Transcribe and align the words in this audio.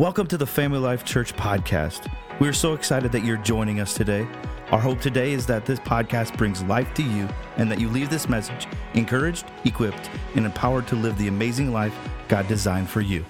Welcome 0.00 0.28
to 0.28 0.38
the 0.38 0.46
Family 0.46 0.78
Life 0.78 1.04
Church 1.04 1.36
podcast. 1.36 2.10
We 2.40 2.48
are 2.48 2.54
so 2.54 2.72
excited 2.72 3.12
that 3.12 3.22
you're 3.22 3.36
joining 3.36 3.80
us 3.80 3.92
today. 3.92 4.26
Our 4.70 4.78
hope 4.78 4.98
today 5.02 5.32
is 5.32 5.44
that 5.44 5.66
this 5.66 5.78
podcast 5.78 6.38
brings 6.38 6.62
life 6.62 6.94
to 6.94 7.02
you 7.02 7.28
and 7.58 7.70
that 7.70 7.78
you 7.78 7.90
leave 7.90 8.08
this 8.08 8.26
message 8.26 8.66
encouraged, 8.94 9.44
equipped, 9.66 10.08
and 10.36 10.46
empowered 10.46 10.86
to 10.86 10.96
live 10.96 11.18
the 11.18 11.28
amazing 11.28 11.74
life 11.74 11.94
God 12.28 12.48
designed 12.48 12.88
for 12.88 13.02
you. 13.02 13.26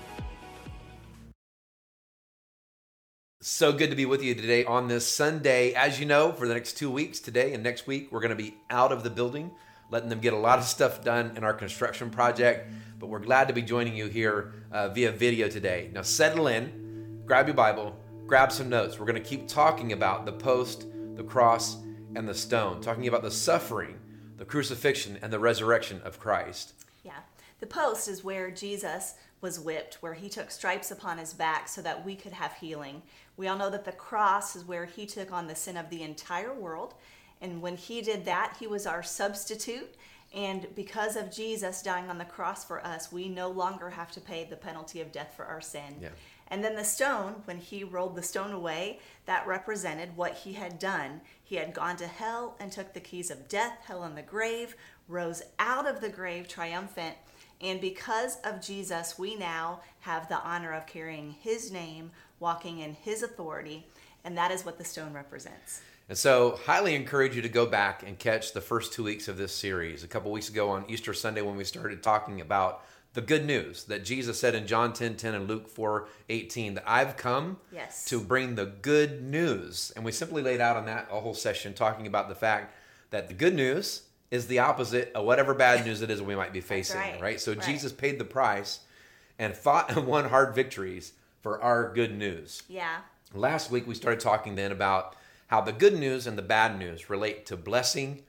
So 3.41 3.73
good 3.73 3.91
to 3.91 3.97
be 3.97 4.07
with 4.07 4.23
you 4.23 4.37
today 4.37 4.65
on 4.65 4.87
this 4.87 5.09
Sunday. 5.09 5.75
As 5.75 5.99
you 5.99 6.07
know, 6.07 6.31
for 6.31 6.47
the 6.47 6.55
next 6.55 6.75
two 6.75 6.89
weeks, 6.89 7.19
today 7.19 7.53
and 7.53 7.65
next 7.65 7.89
week, 7.89 8.13
we're 8.13 8.21
going 8.21 8.31
to 8.31 8.41
be 8.41 8.55
out 8.71 8.93
of 8.93 9.03
the 9.03 9.11
building, 9.11 9.51
letting 9.91 10.09
them 10.09 10.21
get 10.21 10.33
a 10.33 10.39
lot 10.39 10.59
of 10.59 10.65
stuff 10.65 11.05
done 11.05 11.33
in 11.37 11.45
our 11.45 11.55
construction 11.55 12.11
project 12.11 12.71
but 13.01 13.09
we're 13.09 13.19
glad 13.19 13.49
to 13.49 13.55
be 13.55 13.63
joining 13.63 13.97
you 13.97 14.07
here 14.07 14.53
uh, 14.71 14.91
via 14.91 15.11
video 15.11 15.49
today. 15.49 15.91
Now, 15.93 16.03
settle 16.03 16.49
in, 16.49 17.23
grab 17.25 17.47
your 17.47 17.57
Bible, 17.57 17.97
grab 18.27 18.53
some 18.53 18.69
notes. 18.69 19.01
We're 19.01 19.07
going 19.07 19.21
to 19.21 19.29
keep 19.29 19.49
talking 19.49 19.93
about 19.93 20.27
the 20.27 20.33
post, 20.33 20.87
the 21.17 21.25
cross, 21.25 21.79
and 22.15 22.29
the 22.29 22.35
stone, 22.35 22.83
talking 22.83 23.09
about 23.09 23.23
the 23.23 23.31
suffering, 23.31 23.99
the 24.37 24.45
crucifixion, 24.45 25.19
and 25.23 25.33
the 25.33 25.39
resurrection 25.39 26.03
of 26.05 26.21
Christ. 26.21 26.75
Yeah. 27.03 27.21
The 27.61 27.67
post 27.67 28.07
is 28.07 28.23
where 28.23 28.51
Jesus 28.51 29.15
was 29.41 29.59
whipped, 29.59 29.95
where 30.03 30.15
he 30.15 30.29
took 30.29 30.51
stripes 30.51 30.91
upon 30.91 31.17
his 31.17 31.33
back 31.33 31.69
so 31.69 31.81
that 31.81 32.05
we 32.05 32.15
could 32.15 32.33
have 32.33 32.53
healing. 32.55 33.01
We 33.39 33.49
all 33.49 33.57
know 33.57 33.71
that 33.71 33.87
the 33.87 33.93
cross 33.93 34.55
is 34.55 34.67
where 34.67 34.85
he 34.85 35.07
took 35.07 35.33
on 35.33 35.47
the 35.47 35.55
sin 35.55 35.79
of 35.79 35.89
the 35.89 36.03
entire 36.03 36.53
world. 36.53 36.95
And 37.41 37.63
when 37.63 37.77
he 37.77 38.03
did 38.03 38.25
that, 38.27 38.57
he 38.59 38.67
was 38.67 38.87
our 38.87 39.03
substitute 39.03 39.95
and 40.33 40.67
because 40.77 41.17
of 41.17 41.33
Jesus 41.33 41.83
dying 41.83 42.09
on 42.09 42.19
the 42.19 42.25
cross 42.25 42.65
for 42.65 42.85
us, 42.87 43.11
we 43.11 43.29
no 43.29 43.49
longer 43.51 43.91
have 43.91 44.13
to 44.13 44.21
pay 44.21 44.45
the 44.45 44.57
penalty 44.57 45.01
of 45.01 45.11
death 45.11 45.33
for 45.35 45.45
our 45.45 45.61
sin. 45.61 45.97
Yeah. 46.01 46.11
And 46.49 46.63
then 46.63 46.77
the 46.77 46.85
stone, 46.85 47.43
when 47.45 47.59
he 47.59 47.85
rolled 47.85 48.17
the 48.17 48.23
stone 48.23 48.53
away, 48.53 49.01
that 49.27 49.47
represented 49.47 50.17
what 50.17 50.35
he 50.35 50.53
had 50.53 50.79
done. 50.79 51.21
He 51.43 51.57
had 51.57 51.75
gone 51.75 51.97
to 51.97 52.07
hell 52.07 52.57
and 52.61 52.71
took 52.71 52.93
the 52.93 53.01
keys 53.01 53.31
of 53.31 53.49
death, 53.49 53.79
hell, 53.85 54.05
and 54.05 54.17
the 54.17 54.23
grave, 54.23 54.77
rose 55.09 55.43
out 55.59 55.87
of 55.87 56.01
the 56.01 56.09
grave 56.09 56.49
triumphant. 56.49 57.17
And 57.61 57.81
because 57.81 58.37
of 58.43 58.63
Jesus, 58.63 59.19
we 59.19 59.37
now 59.37 59.81
have 60.01 60.29
the 60.29 60.41
honor 60.41 60.73
of 60.73 60.87
carrying 60.87 61.33
his 61.41 61.71
name, 61.71 62.11
walking 62.39 62.79
in 62.79 62.95
his 62.95 63.23
authority. 63.23 63.87
And 64.25 64.37
that 64.37 64.51
is 64.51 64.65
what 64.65 64.79
the 64.79 64.85
stone 64.85 65.13
represents. 65.13 65.83
And 66.11 66.19
so, 66.19 66.59
highly 66.67 66.97
encourage 66.97 67.37
you 67.37 67.43
to 67.43 67.49
go 67.49 67.67
back 67.67 68.03
and 68.05 68.19
catch 68.19 68.53
the 68.53 68.61
first 68.61 68.93
two 68.93 69.05
weeks 69.05 69.29
of 69.29 69.39
this 69.39 69.55
series. 69.55 70.03
A 70.03 70.09
couple 70.09 70.33
weeks 70.33 70.49
ago 70.49 70.71
on 70.71 70.85
Easter 70.89 71.15
Sunday, 71.15 71.41
when 71.41 71.55
we 71.55 71.63
started 71.63 72.03
talking 72.03 72.41
about 72.41 72.83
the 73.13 73.21
good 73.21 73.47
news 73.47 73.85
that 73.85 74.05
Jesus 74.05 74.37
said 74.37 74.57
in 74.57 74.67
John 74.67 74.93
10 74.93 75.15
10 75.15 75.35
and 75.37 75.47
Luke 75.47 75.69
4 75.69 76.09
18, 76.29 76.75
that 76.75 76.83
I've 76.85 77.17
come 77.17 77.59
yes. 77.73 78.07
to 78.07 78.19
bring 78.19 78.57
the 78.57 78.67
good 78.67 79.23
news. 79.23 79.93
And 79.95 80.05
we 80.05 80.11
simply 80.11 80.43
laid 80.43 80.61
out 80.61 80.77
on 80.77 80.87
that 80.87 81.07
a 81.13 81.21
whole 81.21 81.33
session 81.33 81.75
talking 81.75 82.09
about 82.09 82.29
the 82.29 82.35
fact 82.35 82.75
that 83.11 83.29
the 83.29 83.35
good 83.35 83.55
news 83.55 84.03
is 84.33 84.49
the 84.49 84.59
opposite 84.59 85.13
of 85.15 85.25
whatever 85.25 85.55
bad 85.55 85.87
news 85.87 86.03
it 86.03 86.11
is 86.11 86.21
we 86.21 86.35
might 86.35 86.53
be 86.53 86.61
facing, 86.61 86.99
right. 86.99 87.21
right. 87.21 87.41
So, 87.41 87.53
right. 87.53 87.63
Jesus 87.65 87.93
paid 87.93 88.19
the 88.19 88.25
price 88.25 88.81
and 89.39 89.57
fought 89.57 89.97
and 89.97 90.09
won 90.09 90.25
hard 90.25 90.57
victories 90.57 91.13
for 91.41 91.63
our 91.63 91.95
good 91.95 92.19
news. 92.19 92.65
Yeah. 92.69 92.97
Last 93.33 93.71
week, 93.71 93.87
we 93.87 93.95
started 93.95 94.19
talking 94.19 94.57
then 94.57 94.73
about 94.73 95.15
how 95.51 95.61
the 95.61 95.73
good 95.73 95.99
news 95.99 96.29
and 96.29 96.39
the 96.39 96.43
bad 96.43 96.79
news 96.79 97.11
relate 97.11 97.45
to 97.45 97.57
blessing 97.57 98.23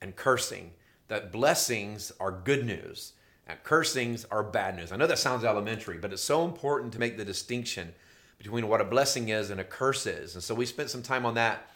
and 0.00 0.16
cursing. 0.16 0.70
That 1.08 1.30
blessings 1.30 2.10
are 2.18 2.32
good 2.32 2.64
news 2.64 3.12
and 3.46 3.62
cursings 3.62 4.24
are 4.30 4.42
bad 4.42 4.76
news. 4.76 4.90
I 4.90 4.96
know 4.96 5.06
that 5.06 5.18
sounds 5.18 5.44
elementary, 5.44 5.98
but 5.98 6.14
it's 6.14 6.22
so 6.22 6.46
important 6.46 6.94
to 6.94 6.98
make 6.98 7.18
the 7.18 7.26
distinction 7.26 7.92
between 8.38 8.68
what 8.68 8.80
a 8.80 8.86
blessing 8.86 9.28
is 9.28 9.50
and 9.50 9.60
a 9.60 9.64
curse 9.64 10.06
is. 10.06 10.34
And 10.34 10.42
so 10.42 10.54
we 10.54 10.64
spent 10.64 10.88
some 10.88 11.02
time 11.02 11.26
on 11.26 11.34
that 11.34 11.68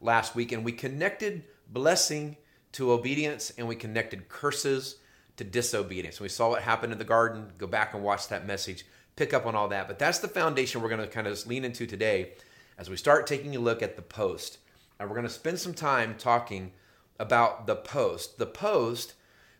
last 0.00 0.36
week 0.36 0.52
and 0.52 0.64
we 0.64 0.70
connected 0.70 1.42
blessing 1.72 2.36
to 2.74 2.92
obedience 2.92 3.52
and 3.58 3.66
we 3.66 3.74
connected 3.74 4.28
curses 4.28 4.98
to 5.36 5.42
disobedience. 5.42 6.20
We 6.20 6.28
saw 6.28 6.50
what 6.50 6.62
happened 6.62 6.92
in 6.92 7.00
the 7.00 7.04
garden. 7.04 7.50
Go 7.58 7.66
back 7.66 7.92
and 7.92 8.04
watch 8.04 8.28
that 8.28 8.46
message, 8.46 8.86
pick 9.16 9.34
up 9.34 9.46
on 9.46 9.56
all 9.56 9.66
that. 9.66 9.88
But 9.88 9.98
that's 9.98 10.20
the 10.20 10.28
foundation 10.28 10.80
we're 10.80 10.90
going 10.90 11.00
to 11.00 11.08
kind 11.08 11.26
of 11.26 11.44
lean 11.44 11.64
into 11.64 11.88
today 11.88 12.34
as 12.78 12.90
we 12.90 12.96
start 12.96 13.26
taking 13.26 13.54
a 13.54 13.60
look 13.60 13.82
at 13.82 13.96
the 13.96 14.02
post. 14.02 14.58
And 14.98 15.08
we're 15.08 15.16
going 15.16 15.26
to 15.26 15.32
spend 15.32 15.58
some 15.58 15.74
time 15.74 16.14
talking 16.16 16.72
about 17.18 17.66
the 17.66 17.76
post. 17.76 18.38
The 18.38 18.46
post 18.46 19.14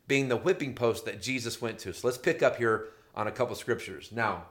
being 0.07 0.29
the 0.29 0.37
whipping 0.37 0.75
post 0.75 1.05
that 1.05 1.23
Jesus 1.23 1.63
went 1.63 1.79
to. 1.81 1.93
So 1.93 2.07
let's 2.07 2.19
pick 2.19 2.43
up 2.43 2.57
here 2.57 2.89
on 3.15 3.27
a 3.27 3.33
couple 3.33 3.55
scriptures. 3.57 4.11
Now, 4.13 4.47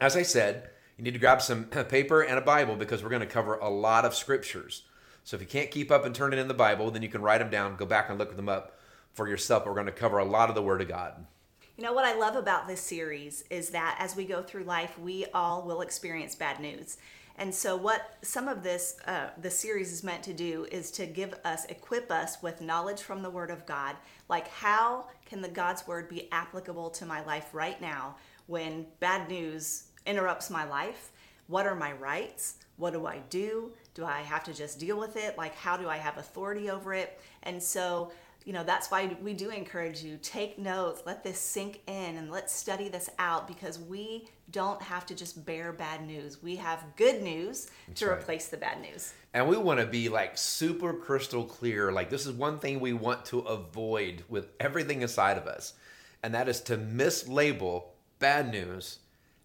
as 0.00 0.16
I 0.16 0.22
said, 0.22 0.70
you 0.96 1.04
need 1.04 1.14
to 1.14 1.20
grab 1.20 1.42
some 1.42 1.64
paper 1.88 2.22
and 2.22 2.38
a 2.38 2.42
Bible 2.42 2.76
because 2.76 3.02
we're 3.02 3.10
going 3.10 3.20
to 3.20 3.26
cover 3.26 3.56
a 3.56 3.68
lot 3.68 4.04
of 4.04 4.14
scriptures. 4.14 4.82
So 5.24 5.36
if 5.36 5.40
you 5.40 5.48
can't 5.48 5.70
keep 5.70 5.90
up 5.90 6.04
and 6.04 6.14
turn 6.14 6.32
it 6.32 6.38
in 6.38 6.48
the 6.48 6.54
Bible, 6.54 6.90
then 6.90 7.02
you 7.02 7.08
can 7.08 7.22
write 7.22 7.38
them 7.38 7.50
down, 7.50 7.76
go 7.76 7.86
back 7.86 8.08
and 8.08 8.18
look 8.18 8.36
them 8.36 8.48
up 8.48 8.78
for 9.12 9.28
yourself. 9.28 9.66
We're 9.66 9.74
going 9.74 9.86
to 9.86 9.92
cover 9.92 10.18
a 10.18 10.24
lot 10.24 10.48
of 10.48 10.54
the 10.54 10.62
Word 10.62 10.80
of 10.80 10.88
God. 10.88 11.26
You 11.76 11.84
know 11.84 11.92
what 11.92 12.06
I 12.06 12.14
love 12.14 12.36
about 12.36 12.68
this 12.68 12.80
series 12.80 13.44
is 13.50 13.70
that 13.70 13.96
as 13.98 14.16
we 14.16 14.24
go 14.24 14.42
through 14.42 14.64
life, 14.64 14.98
we 14.98 15.26
all 15.34 15.62
will 15.62 15.82
experience 15.82 16.34
bad 16.34 16.58
news. 16.58 16.96
And 17.38 17.54
so, 17.54 17.76
what 17.76 18.16
some 18.22 18.48
of 18.48 18.62
this 18.62 18.96
uh, 19.06 19.28
the 19.40 19.50
series 19.50 19.92
is 19.92 20.02
meant 20.02 20.22
to 20.24 20.32
do 20.32 20.66
is 20.72 20.90
to 20.92 21.06
give 21.06 21.34
us, 21.44 21.66
equip 21.66 22.10
us 22.10 22.42
with 22.42 22.62
knowledge 22.62 23.02
from 23.02 23.22
the 23.22 23.30
Word 23.30 23.50
of 23.50 23.66
God. 23.66 23.96
Like, 24.28 24.48
how 24.48 25.06
can 25.26 25.42
the 25.42 25.48
God's 25.48 25.86
Word 25.86 26.08
be 26.08 26.32
applicable 26.32 26.90
to 26.90 27.04
my 27.04 27.22
life 27.24 27.50
right 27.52 27.80
now 27.80 28.16
when 28.46 28.86
bad 29.00 29.28
news 29.28 29.84
interrupts 30.06 30.48
my 30.48 30.64
life? 30.64 31.10
What 31.48 31.66
are 31.66 31.74
my 31.74 31.92
rights? 31.92 32.56
What 32.78 32.92
do 32.92 33.06
I 33.06 33.20
do? 33.30 33.72
Do 33.94 34.04
I 34.04 34.20
have 34.20 34.44
to 34.44 34.54
just 34.54 34.78
deal 34.78 34.98
with 34.98 35.16
it? 35.16 35.36
Like, 35.36 35.54
how 35.54 35.76
do 35.76 35.88
I 35.88 35.96
have 35.98 36.16
authority 36.16 36.70
over 36.70 36.94
it? 36.94 37.20
And 37.42 37.62
so, 37.62 38.12
you 38.46 38.54
know 38.54 38.64
that's 38.64 38.90
why 38.90 39.14
we 39.20 39.34
do 39.34 39.50
encourage 39.50 40.02
you 40.02 40.16
take 40.22 40.58
notes 40.58 41.02
let 41.04 41.22
this 41.22 41.38
sink 41.38 41.82
in 41.86 42.16
and 42.16 42.30
let's 42.30 42.54
study 42.54 42.88
this 42.88 43.10
out 43.18 43.46
because 43.46 43.78
we 43.78 44.26
don't 44.50 44.80
have 44.80 45.04
to 45.06 45.14
just 45.14 45.44
bear 45.44 45.72
bad 45.72 46.06
news. 46.06 46.42
We 46.42 46.56
have 46.56 46.84
good 46.96 47.22
news 47.22 47.68
that's 47.88 48.00
to 48.00 48.06
right. 48.06 48.18
replace 48.18 48.48
the 48.48 48.56
bad 48.56 48.80
news. 48.80 49.12
And 49.34 49.48
we 49.48 49.56
want 49.56 49.80
to 49.80 49.86
be 49.86 50.08
like 50.08 50.38
super 50.38 50.94
crystal 50.94 51.44
clear 51.44 51.92
like 51.92 52.10
this 52.10 52.26
is 52.26 52.32
one 52.32 52.58
thing 52.58 52.80
we 52.80 52.92
want 52.92 53.24
to 53.26 53.40
avoid 53.40 54.22
with 54.28 54.48
everything 54.60 55.02
inside 55.02 55.36
of 55.36 55.46
us 55.46 55.74
and 56.22 56.32
that 56.34 56.48
is 56.48 56.60
to 56.62 56.76
mislabel 56.76 57.84
bad 58.18 58.50
news 58.50 59.00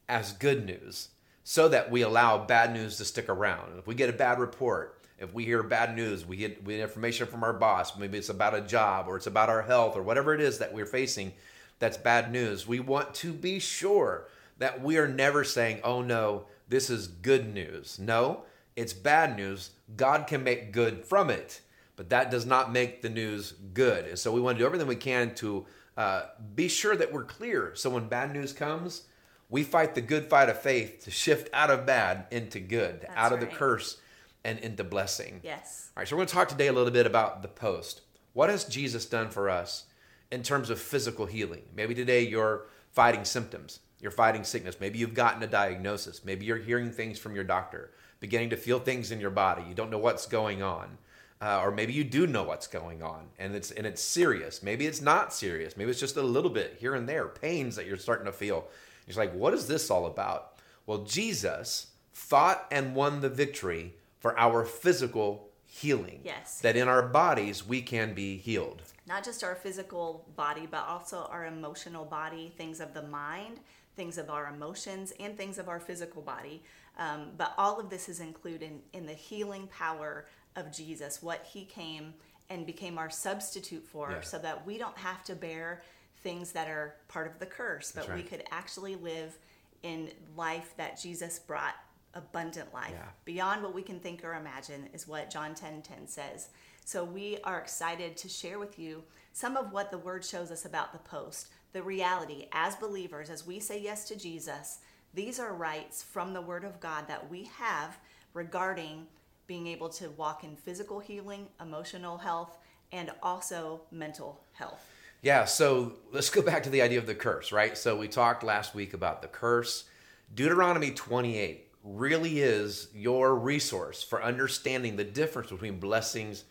as 0.08 0.34
good 0.34 0.66
news 0.66 1.10
so 1.44 1.68
that 1.68 1.90
we 1.90 2.02
allow 2.02 2.38
bad 2.38 2.72
news 2.72 2.98
to 2.98 3.06
stick 3.06 3.28
around. 3.28 3.80
If 3.80 3.88
we 3.88 3.96
get 3.96 4.10
a 4.10 4.14
bad 4.14 4.40
report 4.40 5.01
if 5.22 5.34
we 5.34 5.46
hear 5.46 5.62
bad 5.62 5.96
news, 5.96 6.26
we 6.26 6.36
get, 6.36 6.64
we 6.64 6.76
get 6.76 6.82
information 6.82 7.28
from 7.28 7.44
our 7.44 7.54
boss, 7.54 7.96
maybe 7.98 8.18
it's 8.18 8.30
about 8.30 8.56
a 8.56 8.62
job 8.62 9.08
or 9.08 9.16
it's 9.16 9.28
about 9.28 9.50
our 9.50 9.62
health 9.62 9.96
or 9.96 10.02
whatever 10.02 10.34
it 10.34 10.42
is 10.42 10.58
that 10.58 10.74
we're 10.74 10.86
facing 10.86 11.32
that's 11.80 11.98
bad 11.98 12.32
news. 12.32 12.68
We 12.68 12.80
want 12.80 13.14
to 13.16 13.32
be 13.32 13.60
sure 13.60 14.28
that 14.58 14.82
we 14.82 14.98
are 14.98 15.08
never 15.08 15.44
saying, 15.44 15.82
oh 15.84 16.02
no, 16.02 16.46
this 16.70 16.90
is 16.90 17.08
good 17.08 17.54
news. 17.54 18.00
No, 18.00 18.44
it's 18.76 18.94
bad 18.94 19.36
news. 19.36 19.72
God 19.96 20.28
can 20.28 20.44
make 20.44 20.72
good 20.72 21.06
from 21.06 21.30
it, 21.30 21.62
but 21.96 22.10
that 22.10 22.32
does 22.32 22.46
not 22.46 22.72
make 22.72 23.02
the 23.02 23.10
news 23.10 23.54
good. 23.74 24.06
And 24.06 24.18
so 24.18 24.32
we 24.32 24.42
want 24.42 24.58
to 24.58 24.64
do 24.64 24.66
everything 24.66 24.88
we 24.88 24.96
can 24.96 25.36
to 25.36 25.66
uh, 25.98 26.24
be 26.56 26.68
sure 26.68 26.96
that 26.96 27.12
we're 27.12 27.26
clear. 27.26 27.74
So 27.76 27.90
when 27.90 28.08
bad 28.08 28.34
news 28.34 28.54
comes, 28.54 29.04
we 29.50 29.64
fight 29.64 29.96
the 29.96 30.02
good 30.02 30.30
fight 30.30 30.50
of 30.50 30.62
faith 30.62 31.04
to 31.04 31.12
shift 31.12 31.50
out 31.54 31.70
of 31.70 31.86
bad 31.86 32.26
into 32.32 32.60
good, 32.60 33.02
That's 33.02 33.14
out 33.16 33.34
of 33.34 33.40
right. 33.40 33.50
the 33.50 33.56
curse 33.56 33.98
and 34.44 34.60
into 34.60 34.84
blessing. 34.84 35.42
Yes. 35.44 35.92
All 35.96 36.02
right, 36.02 36.08
so 36.08 36.16
we're 36.16 36.20
going 36.20 36.28
to 36.28 36.34
talk 36.34 36.50
today 36.50 36.68
a 36.68 36.74
little 36.74 36.92
bit 36.92 37.06
about 37.06 37.42
the 37.42 37.48
post. 37.48 38.02
What 38.34 38.50
has 38.50 38.66
Jesus 38.66 39.06
done 39.06 39.30
for 39.30 39.50
us 39.50 39.86
in 40.32 40.44
terms 40.44 40.70
of 40.70 40.80
physical 40.80 41.26
healing? 41.26 41.64
Maybe 41.76 41.94
today 41.94 42.22
you're 42.22 42.66
fighting 42.92 43.26
symptoms, 43.26 43.80
you're 44.00 44.12
fighting 44.12 44.44
sickness. 44.44 44.78
Maybe 44.80 45.00
you've 45.00 45.14
gotten 45.14 45.44
a 45.44 45.48
diagnosis. 45.48 46.26
Maybe 46.26 46.46
you're 46.46 46.58
hearing 46.58 46.92
things 46.92 47.20
from 47.20 47.36
your 47.36 47.44
doctor, 47.44 47.92
beginning 48.20 48.50
to 48.50 48.58
feel 48.58 48.80
things 48.80 49.12
in 49.12 49.20
your 49.20 49.30
body. 49.30 49.64
You 49.68 49.76
don't 49.76 49.92
know 49.92 49.98
what's 49.98 50.26
going 50.26 50.62
on. 50.64 50.98
Uh, 51.42 51.60
or 51.64 51.72
maybe 51.72 51.92
you 51.92 52.04
do 52.04 52.28
know 52.28 52.44
what's 52.44 52.68
going 52.68 53.02
on 53.02 53.26
and 53.40 53.56
it's 53.56 53.72
and 53.72 53.88
it's 53.88 54.00
serious 54.00 54.62
maybe 54.62 54.86
it's 54.86 55.02
not 55.02 55.34
serious 55.34 55.76
maybe 55.76 55.90
it's 55.90 56.00
just 56.00 56.16
a 56.16 56.22
little 56.22 56.52
bit 56.52 56.78
here 56.80 56.94
and 56.94 57.10
there 57.10 57.28
pains 57.28 57.76
that 57.76 57.88
you're 57.88 57.98
starting 57.98 58.28
to 58.28 58.32
feel 58.32 58.68
it's 59.08 59.18
like 59.18 59.34
what 59.34 59.52
is 59.52 59.66
this 59.66 59.90
all 59.90 60.06
about 60.06 60.60
well 60.86 61.00
jesus 61.00 61.88
fought 62.12 62.68
and 62.70 62.94
won 62.94 63.22
the 63.22 63.28
victory 63.30 63.96
for 64.22 64.40
our 64.40 64.64
physical 64.64 65.50
healing. 65.66 66.22
Yes. 66.24 66.62
That 66.62 66.78
in 66.78 66.88
our 66.88 67.02
bodies 67.02 67.68
we 67.68 67.82
can 67.82 68.14
be 68.14 68.38
healed. 68.38 68.82
Not 69.08 69.26
just 69.26 69.44
our 69.44 69.56
physical 69.56 70.26
body, 70.36 70.68
but 70.70 70.86
also 70.88 71.28
our 71.32 71.46
emotional 71.46 72.06
body, 72.06 72.54
things 72.56 72.80
of 72.80 72.94
the 72.94 73.04
mind, 73.04 73.60
things 73.96 74.18
of 74.18 74.30
our 74.30 74.48
emotions, 74.48 75.12
and 75.20 75.36
things 75.36 75.58
of 75.58 75.68
our 75.68 75.80
physical 75.80 76.22
body. 76.22 76.64
Um, 76.98 77.32
but 77.38 77.54
all 77.58 77.80
of 77.80 77.90
this 77.90 78.08
is 78.08 78.20
included 78.20 78.64
in, 78.64 78.80
in 78.94 79.06
the 79.06 79.14
healing 79.14 79.68
power 79.68 80.28
of 80.56 80.72
Jesus, 80.72 81.22
what 81.22 81.46
he 81.52 81.66
came 81.66 82.14
and 82.50 82.66
became 82.66 82.98
our 82.98 83.10
substitute 83.10 83.86
for, 83.86 84.12
yeah. 84.12 84.22
so 84.22 84.38
that 84.40 84.66
we 84.66 84.78
don't 84.78 84.98
have 84.98 85.24
to 85.24 85.36
bear 85.36 85.82
things 86.22 86.52
that 86.52 86.68
are 86.68 86.96
part 87.08 87.28
of 87.28 87.40
the 87.40 87.46
curse, 87.46 87.92
but 87.92 88.08
right. 88.10 88.18
we 88.18 88.24
could 88.24 88.44
actually 88.52 88.96
live 88.96 89.38
in 89.84 90.10
life 90.36 90.74
that 90.78 91.02
Jesus 91.02 91.40
brought 91.40 91.76
abundant 92.14 92.74
life. 92.74 92.92
Yeah. 92.94 93.06
Beyond 93.26 93.64
what 93.64 93.74
we 93.74 93.82
can 93.82 94.00
think 94.00 94.24
or 94.24 94.34
imagine 94.34 94.90
is 94.94 95.08
what 95.08 95.30
John 95.30 95.56
10 95.56 95.82
10 95.82 96.08
says. 96.08 96.50
So 96.86 97.04
we 97.04 97.38
are 97.44 97.60
excited 97.60 98.18
to 98.18 98.30
share 98.30 98.60
with 98.60 98.78
you 98.80 99.04
some 99.34 99.56
of 99.56 99.72
what 99.72 99.92
the 99.92 99.98
word 99.98 100.26
shows 100.26 100.52
us 100.52 100.66
about 100.66 100.92
the 100.92 101.00
post. 101.00 101.48
The 101.74 101.84
reality 101.84 102.48
as 102.52 102.76
believers, 102.76 103.30
as 103.30 103.48
we 103.48 103.60
say 103.60 103.80
yes 103.80 104.08
to 104.10 104.18
Jesus, 104.18 104.80
these 105.14 105.40
are 105.40 105.54
rights 105.54 106.04
from 106.04 106.34
the 106.34 106.42
word 106.42 106.64
of 106.64 106.80
God 106.80 107.08
that 107.08 107.30
we 107.30 107.50
have 107.58 107.98
regarding 108.34 109.08
being 109.48 109.68
able 109.68 109.90
to 109.90 110.10
walk 110.12 110.44
in 110.44 110.56
physical 110.56 111.00
healing, 111.00 111.48
emotional 111.62 112.18
health, 112.18 112.58
and 112.92 113.12
also 113.22 113.82
mental 113.92 114.42
health. 114.54 114.86
Yeah, 115.22 115.46
so 115.46 115.94
let's 116.12 116.30
go 116.30 116.42
back 116.42 116.64
to 116.64 116.70
the 116.70 116.82
idea 116.82 116.98
of 116.98 117.06
the 117.06 117.16
curse, 117.16 117.52
right? 117.52 117.78
So 117.78 117.96
we 117.96 118.08
talked 118.08 118.44
last 118.44 118.74
week 118.74 118.94
about 118.94 119.22
the 119.22 119.28
curse. 119.28 119.86
Deuteronomy 120.34 120.92
28 120.92 121.71
really 121.84 122.40
is 122.40 122.88
your 122.94 123.36
resource 123.36 124.04
for 124.04 124.24
understanding 124.24 124.96
the 124.96 125.04
difference 125.04 125.50
between 125.50 125.80
blessings 125.80 126.44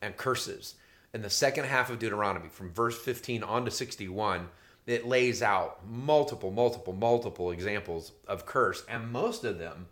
and 0.00 0.16
curses. 0.16 0.74
In 1.14 1.22
the 1.22 1.30
second 1.30 1.64
half 1.64 1.90
of 1.90 1.98
Deuteronomy, 1.98 2.48
from 2.48 2.72
verse 2.72 2.98
15 2.98 3.42
on 3.42 3.64
to 3.64 3.70
61, 3.70 4.48
it 4.86 5.06
lays 5.06 5.42
out 5.42 5.86
multiple, 5.86 6.50
multiple, 6.50 6.94
multiple 6.94 7.50
examples 7.50 8.12
of 8.26 8.46
curse, 8.46 8.84
and 8.88 9.12
most 9.12 9.44
of 9.44 9.58
them 9.58 9.86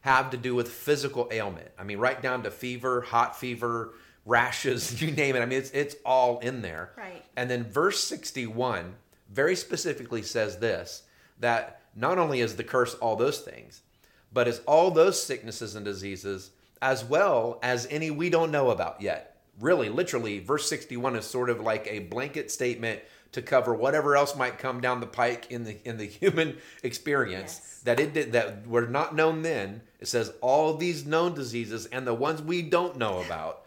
have 0.00 0.30
to 0.30 0.36
do 0.36 0.54
with 0.54 0.68
physical 0.68 1.28
ailment. 1.30 1.68
I 1.78 1.84
mean, 1.84 1.98
right 1.98 2.20
down 2.20 2.42
to 2.44 2.50
fever, 2.50 3.02
hot 3.02 3.38
fever, 3.38 3.92
rashes, 4.24 5.02
you 5.02 5.10
name 5.10 5.36
it. 5.36 5.40
I 5.40 5.46
mean, 5.46 5.58
it's 5.58 5.70
it's 5.70 5.96
all 6.04 6.38
in 6.38 6.62
there. 6.62 6.92
Right. 6.96 7.24
And 7.36 7.50
then 7.50 7.64
verse 7.64 8.02
61 8.04 8.94
very 9.30 9.56
specifically 9.56 10.22
says 10.22 10.58
this 10.58 11.02
that 11.40 11.82
not 11.94 12.18
only 12.18 12.40
is 12.40 12.56
the 12.56 12.64
curse 12.64 12.94
all 12.94 13.16
those 13.16 13.40
things, 13.40 13.82
but 14.32 14.48
is 14.48 14.60
all 14.66 14.90
those 14.90 15.22
sicknesses 15.22 15.74
and 15.74 15.84
diseases 15.84 16.50
as 16.80 17.04
well 17.04 17.58
as 17.62 17.86
any 17.90 18.10
we 18.10 18.30
don't 18.30 18.50
know 18.52 18.70
about 18.70 19.00
yet. 19.00 19.36
Really, 19.60 19.88
literally, 19.88 20.38
verse 20.38 20.68
61 20.68 21.16
is 21.16 21.24
sort 21.26 21.50
of 21.50 21.60
like 21.60 21.86
a 21.90 21.98
blanket 22.00 22.50
statement 22.50 23.00
to 23.32 23.42
cover 23.42 23.74
whatever 23.74 24.16
else 24.16 24.36
might 24.36 24.58
come 24.58 24.80
down 24.80 25.00
the 25.00 25.06
pike 25.06 25.48
in 25.50 25.64
the 25.64 25.76
in 25.86 25.98
the 25.98 26.06
human 26.20 26.56
experience 26.84 27.58
Yes. 27.60 27.80
that 27.84 28.00
it 28.00 28.14
did 28.14 28.32
that 28.32 28.66
were 28.66 28.86
not 28.86 29.14
known 29.14 29.42
then. 29.42 29.82
It 30.00 30.06
says 30.08 30.32
all 30.40 30.74
these 30.76 31.04
known 31.04 31.34
diseases 31.34 31.86
and 31.86 32.06
the 32.06 32.14
ones 32.14 32.40
we 32.40 32.62
don't 32.62 32.96
know 32.96 33.20
about 33.20 33.64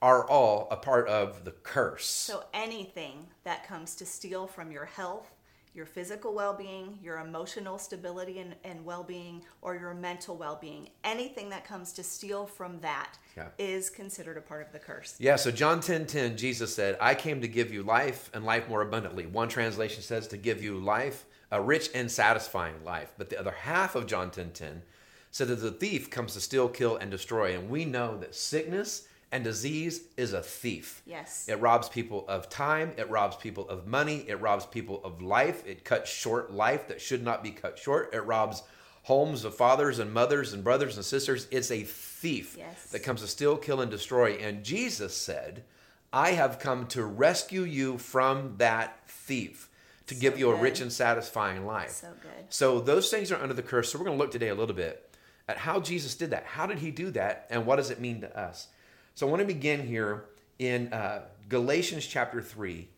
are 0.00 0.26
all 0.28 0.68
a 0.70 0.76
part 0.76 1.06
of 1.08 1.44
the 1.44 1.50
curse. 1.50 2.06
So 2.06 2.44
anything 2.54 3.26
that 3.44 3.66
comes 3.68 3.94
to 3.96 4.06
steal 4.06 4.46
from 4.46 4.72
your 4.72 4.84
health, 4.86 5.26
your 5.74 5.86
physical 5.86 6.32
well-being, 6.32 6.98
your 7.02 7.18
emotional 7.18 7.78
stability 7.78 8.38
and, 8.38 8.54
and 8.64 8.84
well-being, 8.84 9.42
or 9.60 9.74
your 9.74 9.92
mental 9.92 10.36
well-being, 10.36 10.88
anything 11.02 11.48
that 11.50 11.64
comes 11.66 11.92
to 11.92 12.02
steal 12.02 12.46
from 12.46 12.80
that 12.80 13.18
is 13.58 13.90
Yeah. 13.90 13.96
considered 13.96 14.36
a 14.36 14.40
part 14.40 14.64
of 14.64 14.72
the 14.72 14.78
curse. 14.78 15.16
Yeah, 15.18 15.34
so 15.36 15.50
John 15.50 15.80
10 15.80 16.06
10, 16.06 16.36
Jesus 16.36 16.74
said, 16.74 16.96
I 17.00 17.14
came 17.16 17.40
to 17.40 17.48
give 17.48 17.72
you 17.72 17.82
life 17.82 18.30
and 18.32 18.44
life 18.44 18.68
more 18.68 18.82
abundantly. 18.82 19.26
One 19.26 19.48
translation 19.48 20.02
says 20.02 20.28
to 20.28 20.36
give 20.36 20.62
you 20.62 20.78
life, 20.78 21.26
a 21.50 21.60
rich 21.60 21.90
and 21.94 22.10
satisfying 22.10 22.84
life. 22.84 23.12
But 23.18 23.30
the 23.30 23.38
other 23.38 23.52
half 23.52 23.94
of 23.94 24.06
John 24.06 24.30
10 24.30 24.50
10 24.52 24.82
said 25.30 25.48
that 25.48 25.56
the 25.56 25.72
thief 25.72 26.10
comes 26.10 26.34
to 26.34 26.40
steal, 26.40 26.68
kill, 26.68 26.96
and 26.96 27.10
destroy. 27.10 27.54
And 27.54 27.68
we 27.68 27.84
know 27.84 28.16
that 28.18 28.34
sickness 28.36 29.08
and 29.34 29.42
disease 29.42 30.02
is 30.16 30.32
a 30.32 30.40
thief. 30.40 31.02
Yes. 31.04 31.48
It 31.48 31.56
robs 31.60 31.88
people 31.88 32.24
of 32.28 32.48
time, 32.48 32.92
it 32.96 33.10
robs 33.10 33.34
people 33.34 33.68
of 33.68 33.84
money, 33.84 34.24
it 34.28 34.40
robs 34.40 34.64
people 34.64 35.00
of 35.02 35.20
life, 35.20 35.66
it 35.66 35.82
cuts 35.84 36.08
short 36.08 36.52
life 36.52 36.86
that 36.86 37.00
should 37.00 37.24
not 37.24 37.42
be 37.42 37.50
cut 37.50 37.76
short, 37.76 38.14
it 38.14 38.20
robs 38.20 38.62
homes 39.02 39.44
of 39.44 39.52
fathers 39.56 39.98
and 39.98 40.12
mothers 40.12 40.52
and 40.52 40.62
brothers 40.62 40.94
and 40.94 41.04
sisters. 41.04 41.48
It's 41.50 41.72
a 41.72 41.82
thief 41.82 42.54
Yes. 42.56 42.86
that 42.92 43.00
comes 43.00 43.22
to 43.22 43.26
steal, 43.26 43.56
kill, 43.56 43.80
and 43.80 43.90
destroy. 43.90 44.34
And 44.34 44.62
Jesus 44.64 45.16
said, 45.16 45.64
I 46.12 46.30
have 46.30 46.60
come 46.60 46.86
to 46.88 47.02
rescue 47.04 47.62
you 47.62 47.98
from 47.98 48.54
that 48.58 49.00
thief, 49.08 49.68
to 50.06 50.14
So 50.14 50.20
give 50.20 50.38
you 50.38 50.50
a 50.52 50.54
good. 50.54 50.62
rich 50.62 50.80
and 50.80 50.92
satisfying 50.92 51.66
life. 51.66 51.90
So 51.90 52.12
good. 52.22 52.46
So 52.50 52.78
those 52.80 53.10
things 53.10 53.32
are 53.32 53.42
under 53.42 53.52
the 53.54 53.62
curse. 53.64 53.90
So 53.90 53.98
we're 53.98 54.04
going 54.04 54.16
to 54.16 54.22
look 54.22 54.30
today 54.30 54.48
a 54.50 54.54
little 54.54 54.76
bit 54.76 55.10
at 55.48 55.58
how 55.58 55.80
Jesus 55.80 56.14
did 56.14 56.30
that. 56.30 56.44
How 56.44 56.66
did 56.66 56.78
he 56.78 56.92
do 56.92 57.10
that? 57.10 57.48
And 57.50 57.66
what 57.66 57.76
does 57.76 57.90
it 57.90 58.00
mean 58.00 58.20
to 58.20 58.38
us? 58.38 58.68
So 59.14 59.26
I 59.26 59.30
want 59.30 59.40
to 59.40 59.46
begin 59.46 59.86
here 59.86 60.24
in 60.58 60.92
uh, 60.92 61.22
Galatians 61.48 62.06
chapter 62.06 62.42
3 62.42 62.88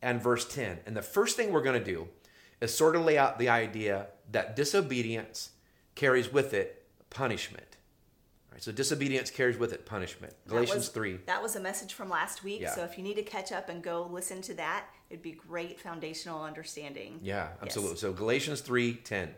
and 0.00 0.22
verse 0.22 0.46
10. 0.46 0.78
And 0.86 0.96
the 0.96 1.02
first 1.02 1.36
thing 1.36 1.52
we're 1.52 1.62
going 1.62 1.78
to 1.78 1.84
do 1.84 2.08
is 2.60 2.74
sort 2.74 2.96
of 2.96 3.04
lay 3.04 3.18
out 3.18 3.38
the 3.38 3.50
idea 3.50 4.06
that 4.32 4.56
disobedience 4.56 5.50
carries 5.94 6.32
with 6.32 6.54
it 6.54 6.86
punishment. 7.10 7.76
All 8.48 8.54
right, 8.54 8.62
so 8.62 8.72
disobedience 8.72 9.30
carries 9.30 9.58
with 9.58 9.72
it 9.74 9.84
punishment. 9.84 10.32
That 10.44 10.50
Galatians 10.50 10.76
was- 10.76 10.88
3. 10.88 11.18
That 11.26 11.42
was 11.42 11.56
a 11.56 11.60
message 11.60 11.92
from 11.92 12.08
last 12.08 12.42
week. 12.42 12.62
Yeah. 12.62 12.74
So 12.74 12.82
if 12.84 12.96
you 12.96 13.04
need 13.04 13.16
to 13.16 13.22
catch 13.22 13.52
up 13.52 13.68
and 13.68 13.82
go 13.82 14.08
listen 14.10 14.40
to 14.42 14.54
that, 14.54 14.86
it'd 15.10 15.22
be 15.22 15.32
great 15.32 15.78
foundational 15.78 16.42
understanding. 16.42 17.20
Yeah, 17.22 17.48
Yes. 17.48 17.58
absolutely. 17.62 17.96
So 17.98 18.12
Galatians 18.14 18.62
3:10. 18.62 19.34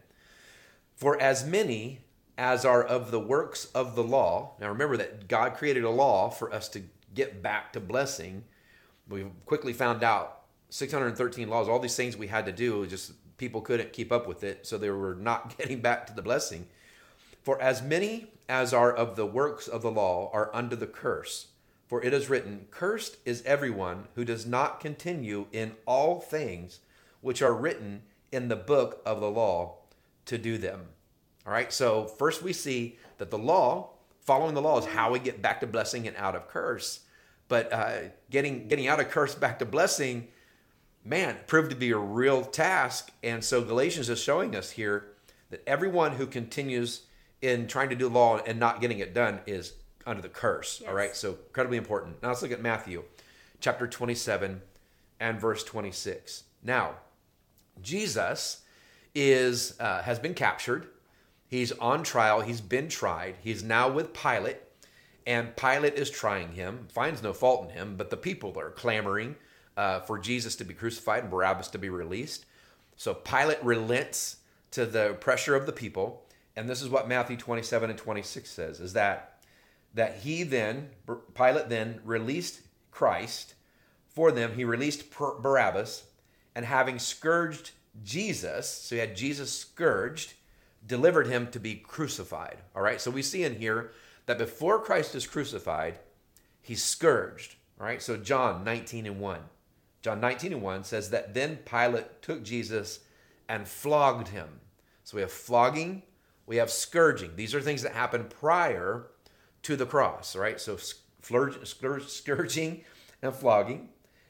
For 0.94 1.20
as 1.20 1.44
many 1.44 2.00
as 2.38 2.64
are 2.64 2.82
of 2.82 3.10
the 3.10 3.20
works 3.20 3.66
of 3.66 3.94
the 3.94 4.04
law. 4.04 4.52
Now 4.60 4.68
remember 4.68 4.96
that 4.96 5.28
God 5.28 5.54
created 5.54 5.84
a 5.84 5.90
law 5.90 6.28
for 6.30 6.52
us 6.52 6.68
to 6.70 6.82
get 7.14 7.42
back 7.42 7.72
to 7.72 7.80
blessing. 7.80 8.44
We 9.08 9.26
quickly 9.46 9.72
found 9.72 10.02
out 10.02 10.42
613 10.70 11.48
laws, 11.48 11.68
all 11.68 11.78
these 11.78 11.96
things 11.96 12.16
we 12.16 12.26
had 12.26 12.46
to 12.46 12.52
do, 12.52 12.86
just 12.86 13.12
people 13.38 13.60
couldn't 13.60 13.92
keep 13.92 14.12
up 14.12 14.26
with 14.26 14.44
it, 14.44 14.66
so 14.66 14.76
they 14.76 14.90
were 14.90 15.14
not 15.14 15.56
getting 15.58 15.80
back 15.80 16.06
to 16.06 16.14
the 16.14 16.22
blessing. 16.22 16.66
For 17.42 17.60
as 17.60 17.82
many 17.82 18.32
as 18.48 18.74
are 18.74 18.92
of 18.92 19.16
the 19.16 19.26
works 19.26 19.68
of 19.68 19.82
the 19.82 19.90
law 19.90 20.30
are 20.32 20.50
under 20.54 20.76
the 20.76 20.86
curse. 20.86 21.48
For 21.86 22.02
it 22.02 22.12
is 22.12 22.28
written, 22.28 22.66
Cursed 22.70 23.18
is 23.24 23.42
everyone 23.44 24.08
who 24.14 24.24
does 24.24 24.44
not 24.44 24.80
continue 24.80 25.46
in 25.52 25.76
all 25.86 26.20
things 26.20 26.80
which 27.20 27.42
are 27.42 27.54
written 27.54 28.02
in 28.32 28.48
the 28.48 28.56
book 28.56 29.00
of 29.06 29.20
the 29.20 29.30
law 29.30 29.76
to 30.26 30.36
do 30.36 30.58
them. 30.58 30.88
All 31.46 31.52
right, 31.52 31.72
so 31.72 32.06
first 32.06 32.42
we 32.42 32.52
see 32.52 32.98
that 33.18 33.30
the 33.30 33.38
law, 33.38 33.90
following 34.20 34.54
the 34.54 34.62
law, 34.62 34.78
is 34.78 34.84
how 34.86 35.12
we 35.12 35.18
get 35.20 35.40
back 35.40 35.60
to 35.60 35.66
blessing 35.66 36.08
and 36.08 36.16
out 36.16 36.34
of 36.34 36.48
curse. 36.48 37.00
But 37.48 37.72
uh, 37.72 37.92
getting 38.30 38.66
getting 38.66 38.88
out 38.88 38.98
of 38.98 39.08
curse 39.10 39.34
back 39.36 39.60
to 39.60 39.64
blessing, 39.64 40.26
man, 41.04 41.36
proved 41.46 41.70
to 41.70 41.76
be 41.76 41.92
a 41.92 41.98
real 41.98 42.42
task. 42.44 43.12
And 43.22 43.44
so 43.44 43.62
Galatians 43.62 44.08
is 44.08 44.20
showing 44.20 44.56
us 44.56 44.72
here 44.72 45.06
that 45.50 45.62
everyone 45.68 46.12
who 46.12 46.26
continues 46.26 47.02
in 47.40 47.68
trying 47.68 47.90
to 47.90 47.94
do 47.94 48.08
law 48.08 48.38
and 48.38 48.58
not 48.58 48.80
getting 48.80 48.98
it 48.98 49.14
done 49.14 49.38
is 49.46 49.74
under 50.04 50.20
the 50.22 50.28
curse. 50.28 50.80
All 50.80 50.88
Yes. 50.88 50.94
right, 50.96 51.14
so 51.16 51.38
incredibly 51.46 51.78
important. 51.78 52.20
Now 52.22 52.28
let's 52.30 52.42
look 52.42 52.50
at 52.50 52.60
Matthew 52.60 53.04
chapter 53.60 53.86
27 53.86 54.60
and 55.20 55.40
verse 55.40 55.62
26. 55.62 56.42
Now, 56.64 56.96
Jesus 57.80 58.62
is 59.14 59.78
uh, 59.78 60.02
has 60.02 60.18
been 60.18 60.34
captured. 60.34 60.88
He's 61.48 61.72
on 61.72 62.02
trial. 62.02 62.40
He's 62.40 62.60
been 62.60 62.88
tried. 62.88 63.36
He's 63.40 63.62
now 63.62 63.88
with 63.88 64.12
Pilate, 64.12 64.58
and 65.26 65.56
Pilate 65.56 65.94
is 65.94 66.10
trying 66.10 66.52
him. 66.52 66.86
Finds 66.88 67.22
no 67.22 67.32
fault 67.32 67.68
in 67.68 67.76
him, 67.76 67.96
but 67.96 68.10
the 68.10 68.16
people 68.16 68.58
are 68.58 68.70
clamoring 68.70 69.36
uh, 69.76 70.00
for 70.00 70.18
Jesus 70.18 70.56
to 70.56 70.64
be 70.64 70.74
crucified 70.74 71.22
and 71.22 71.30
Barabbas 71.30 71.68
to 71.68 71.78
be 71.78 71.88
released. 71.88 72.46
So 72.96 73.14
Pilate 73.14 73.62
relents 73.62 74.36
to 74.72 74.86
the 74.86 75.16
pressure 75.20 75.54
of 75.54 75.66
the 75.66 75.72
people, 75.72 76.24
and 76.56 76.68
this 76.68 76.82
is 76.82 76.88
what 76.88 77.08
Matthew 77.08 77.36
27 77.36 77.90
and 77.90 77.98
26 77.98 78.50
says: 78.50 78.80
is 78.80 78.92
that 78.94 79.38
that 79.94 80.16
he 80.18 80.42
then 80.42 80.90
Pilate 81.34 81.68
then 81.68 82.00
released 82.04 82.60
Christ 82.90 83.54
for 84.08 84.32
them. 84.32 84.54
He 84.54 84.64
released 84.64 85.04
Barabbas, 85.10 86.04
and 86.54 86.64
having 86.64 86.98
scourged 86.98 87.72
Jesus, 88.02 88.68
so 88.68 88.94
he 88.94 89.00
had 89.00 89.16
Jesus 89.16 89.52
scourged, 89.52 90.34
delivered 90.86 91.26
him 91.26 91.48
to 91.48 91.60
be 91.60 91.74
crucified. 91.74 92.58
All 92.74 92.82
right, 92.82 93.00
so 93.00 93.10
we 93.10 93.22
see 93.22 93.42
in 93.44 93.56
here 93.56 93.92
that 94.26 94.38
before 94.38 94.80
Christ 94.80 95.14
is 95.14 95.26
crucified, 95.26 95.98
he's 96.60 96.82
scourged. 96.82 97.56
All 97.80 97.86
right, 97.86 98.02
so 98.02 98.16
John 98.16 98.64
19 98.64 99.06
and 99.06 99.20
1. 99.20 99.40
John 100.02 100.20
19 100.20 100.52
and 100.52 100.62
1 100.62 100.84
says 100.84 101.10
that 101.10 101.34
then 101.34 101.56
Pilate 101.64 102.22
took 102.22 102.42
Jesus 102.44 103.00
and 103.48 103.66
flogged 103.66 104.28
him. 104.28 104.60
So 105.04 105.16
we 105.16 105.20
have 105.20 105.32
flogging, 105.32 106.02
we 106.46 106.56
have 106.56 106.70
scourging. 106.70 107.36
These 107.36 107.54
are 107.54 107.60
things 107.60 107.82
that 107.82 107.92
happen 107.92 108.24
prior 108.24 109.08
to 109.62 109.76
the 109.76 109.86
cross, 109.86 110.36
right? 110.36 110.60
So 110.60 110.76
scourging 111.22 112.84
and 113.22 113.34
flogging. 113.34 113.88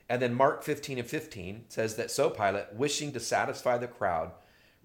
And 0.09 0.23
then 0.23 0.35
Mark 0.35 0.63
15 0.63 0.99
and 0.99 1.07
15 1.09 1.65
says 1.69 1.97
that 1.97 2.11
so 2.11 2.31
Pilate, 2.31 2.73
wishing 2.75 3.13
to 3.13 3.21
satisfy 3.21 3.77
the 3.77 3.89
crowd, 3.89 4.33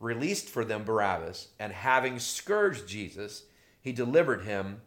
released 0.01 0.49
for 0.49 0.65
them 0.65 0.83
Barabbas, 0.83 1.49
and 1.59 1.71
having 1.71 2.19
scourged 2.19 2.87
Jesus, 2.87 3.43
he 3.81 3.91
delivered 3.91 4.41
him 4.41 4.81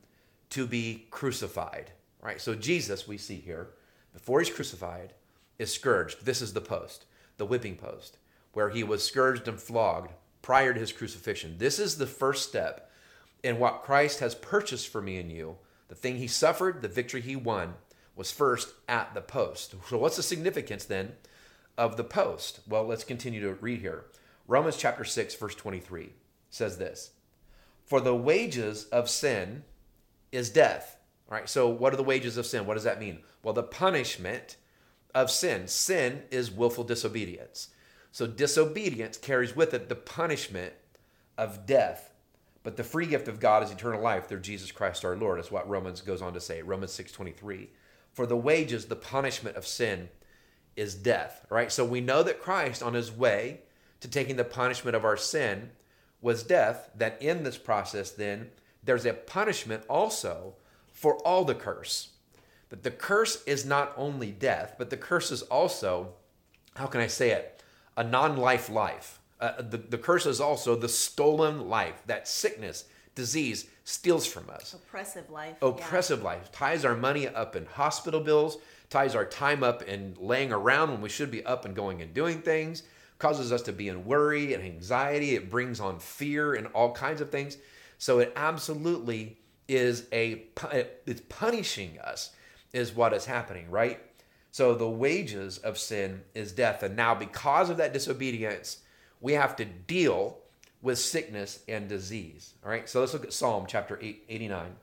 to 0.51 0.67
be 0.67 1.07
crucified. 1.11 1.93
Right? 2.21 2.41
So 2.41 2.55
Jesus, 2.55 3.09
we 3.09 3.17
see 3.17 3.37
here, 3.37 3.71
before 4.13 4.41
he's 4.41 4.51
crucified, 4.51 5.15
is 5.59 5.73
scourged. 5.73 6.25
This 6.25 6.43
is 6.43 6.53
the 6.53 6.61
post, 6.61 7.07
the 7.37 7.47
whipping 7.47 7.77
post, 7.77 8.19
where 8.53 8.71
he 8.71 8.83
was 8.83 9.05
scourged 9.05 9.47
and 9.49 9.61
flogged 9.61 10.13
prior 10.43 10.75
to 10.75 10.81
his 10.81 10.93
crucifixion. 10.93 11.57
This 11.59 11.79
is 11.79 11.97
the 11.97 12.07
first 12.07 12.49
step 12.49 12.91
in 13.43 13.59
what 13.59 13.83
Christ 13.83 14.21
has 14.21 14.35
purchased 14.35 14.89
for 14.89 15.01
me 15.01 15.19
and 15.19 15.31
you. 15.31 15.57
The 15.89 15.95
thing 15.95 16.17
he 16.17 16.27
suffered, 16.27 16.83
the 16.83 16.89
victory 16.89 17.21
he 17.21 17.37
won, 17.37 17.75
was 18.17 18.31
first 18.31 18.73
at 18.89 19.15
the 19.15 19.21
post. 19.21 19.75
So, 19.89 19.99
what's 19.99 20.17
the 20.17 20.23
significance 20.23 20.85
then 20.85 21.13
of 21.77 21.97
the 21.97 22.05
post? 22.05 22.61
Well, 22.67 22.85
let's 22.85 23.05
continue 23.05 23.41
to 23.41 23.55
read 23.55 23.81
here. 23.81 24.05
Romans 24.47 24.77
chapter 24.77 25.05
6, 25.05 25.35
verse 25.37 25.55
23 25.55 26.11
says 26.51 26.79
this 26.79 27.11
For 27.85 28.01
the 28.01 28.15
wages 28.15 28.85
of 28.87 29.09
sin 29.09 29.65
is 30.33 30.51
death. 30.51 30.99
All 31.31 31.39
right, 31.39 31.49
so 31.49 31.69
what 31.69 31.93
are 31.93 31.97
the 31.97 32.03
wages 32.03 32.37
of 32.37 32.47
sin? 32.47 32.67
What 32.67 32.75
does 32.75 32.85
that 32.85 33.01
mean? 33.01 33.21
Well, 33.43 33.55
the 33.55 33.63
punishment 33.63 34.57
of 35.15 35.31
sin. 35.31 35.69
Sin 35.69 36.23
is 36.31 36.51
willful 36.51 36.85
disobedience. 36.85 37.69
So 38.13 38.27
disobedience 38.27 39.17
carries 39.17 39.57
with 39.57 39.73
it 39.75 39.89
the 39.89 39.95
punishment 39.95 40.75
of 41.39 41.67
death. 41.67 42.13
But 42.63 42.77
the 42.77 42.85
free 42.85 43.07
gift 43.07 43.29
of 43.29 43.41
God 43.41 43.63
is 43.63 43.71
eternal 43.71 44.01
life 44.01 44.29
through 44.29 44.41
Jesus 44.41 44.73
Christ 44.73 45.05
our 45.05 45.17
Lord. 45.17 45.41
Is 45.41 45.51
what 45.51 45.69
Romans 45.69 46.01
goes 46.01 46.23
on 46.23 46.33
to 46.35 46.41
say. 46.41 46.63
Romans 46.63 46.93
6:23. 46.93 47.71
For 48.13 48.27
the 48.27 48.37
wages, 48.37 48.87
the 48.87 48.97
punishment 48.97 49.57
of 49.57 49.67
sin 49.67 50.09
is 50.77 50.95
death. 50.95 51.47
Right? 51.51 51.71
So 51.73 51.85
we 51.85 52.01
know 52.01 52.23
that 52.23 52.41
Christ 52.41 52.83
on 52.83 52.95
his 52.95 53.13
way 53.13 53.61
to 54.05 54.11
taking 54.11 54.37
the 54.37 54.45
punishment 54.45 54.95
of 54.95 55.03
our 55.03 55.17
sin 55.17 55.71
was 56.21 56.43
death, 56.43 56.91
that 56.95 57.17
in 57.23 57.43
this 57.43 57.57
process 57.57 58.11
then 58.11 58.51
there's 58.83 59.07
a 59.07 59.15
punishment 59.15 59.83
also 59.89 60.57
for 60.93 61.17
all 61.27 61.47
the 61.47 61.55
curse. 61.55 62.11
That 62.69 62.83
the 62.83 62.91
curse 62.91 63.43
is 63.45 63.65
not 63.65 63.95
only 63.97 64.31
death, 64.31 64.75
but 64.77 64.91
the 64.91 64.99
curse 64.99 65.31
is 65.31 65.41
also, 65.41 66.13
how 66.77 66.85
can 66.85 67.01
I 67.01 67.07
say 67.07 67.31
it, 67.31 67.63
a 67.97 68.05
non 68.05 68.37
life 68.37 68.69
life. 68.69 69.21
Uh, 69.41 69.63
the, 69.63 69.79
the 69.79 69.97
curse 69.97 70.27
is 70.27 70.39
also 70.39 70.77
the 70.77 70.87
stolen 70.87 71.71
life, 71.71 72.03
that 72.05 72.29
sickness, 72.29 72.85
disease 73.15 73.65
steals 73.85 74.27
from 74.27 74.51
us. 74.51 74.75
Oppressive 74.75 75.31
life. 75.31 75.57
Oppressive 75.63 76.19
yeah. 76.19 76.27
life 76.27 76.53
ties 76.53 76.85
our 76.85 76.95
money 76.95 77.27
up 77.27 77.57
in 77.57 77.65
hospital 77.65 78.21
bills, 78.21 78.59
ties 78.91 79.15
our 79.15 79.25
time 79.25 79.63
up 79.63 79.83
in 79.83 80.15
laying 80.21 80.53
around 80.53 80.91
when 80.91 81.01
we 81.01 81.09
should 81.09 81.31
be 81.31 81.43
up 81.47 81.65
and 81.65 81.75
going 81.75 82.03
and 82.03 82.13
doing 82.13 82.43
things, 82.43 82.83
causes 83.19 83.53
us 83.53 83.63
to 83.63 83.73
be 83.73 83.89
in 83.89 84.05
worry 84.05 84.55
and 84.55 84.63
anxiety. 84.63 85.35
It 85.35 85.51
brings 85.51 85.81
on 85.81 85.99
fear 85.99 86.55
and 86.55 86.67
all 86.69 86.93
kinds 86.93 87.21
of 87.21 87.31
things. 87.31 87.57
So 87.99 88.19
it 88.19 88.33
absolutely 88.37 89.39
is 89.69 90.07
a 90.13 90.45
it's 91.07 91.23
punishing 91.29 91.99
us 92.01 92.31
is 92.73 92.93
what 92.95 93.15
is 93.15 93.25
happening, 93.25 93.71
right? 93.71 94.01
So 94.51 94.75
the 94.75 94.89
wages 94.89 95.59
of 95.59 95.79
sin 95.79 96.23
is 96.35 96.53
death. 96.53 96.83
And 96.83 96.95
now, 96.95 97.15
because 97.15 97.71
of 97.71 97.77
that 97.79 97.93
disobedience, 97.93 98.83
we 99.21 99.33
have 99.33 99.57
to 99.57 99.65
deal 99.65 100.39
with 100.83 100.99
sickness 100.99 101.61
and 101.67 101.89
disease. 101.89 102.55
All 102.63 102.71
right, 102.71 102.89
so 102.89 103.01
let's 103.01 103.15
look 103.15 103.25
at 103.25 103.33
Psalm 103.33 103.65
chapter 103.67 103.99
8, 104.01 104.25
89, 104.29 104.77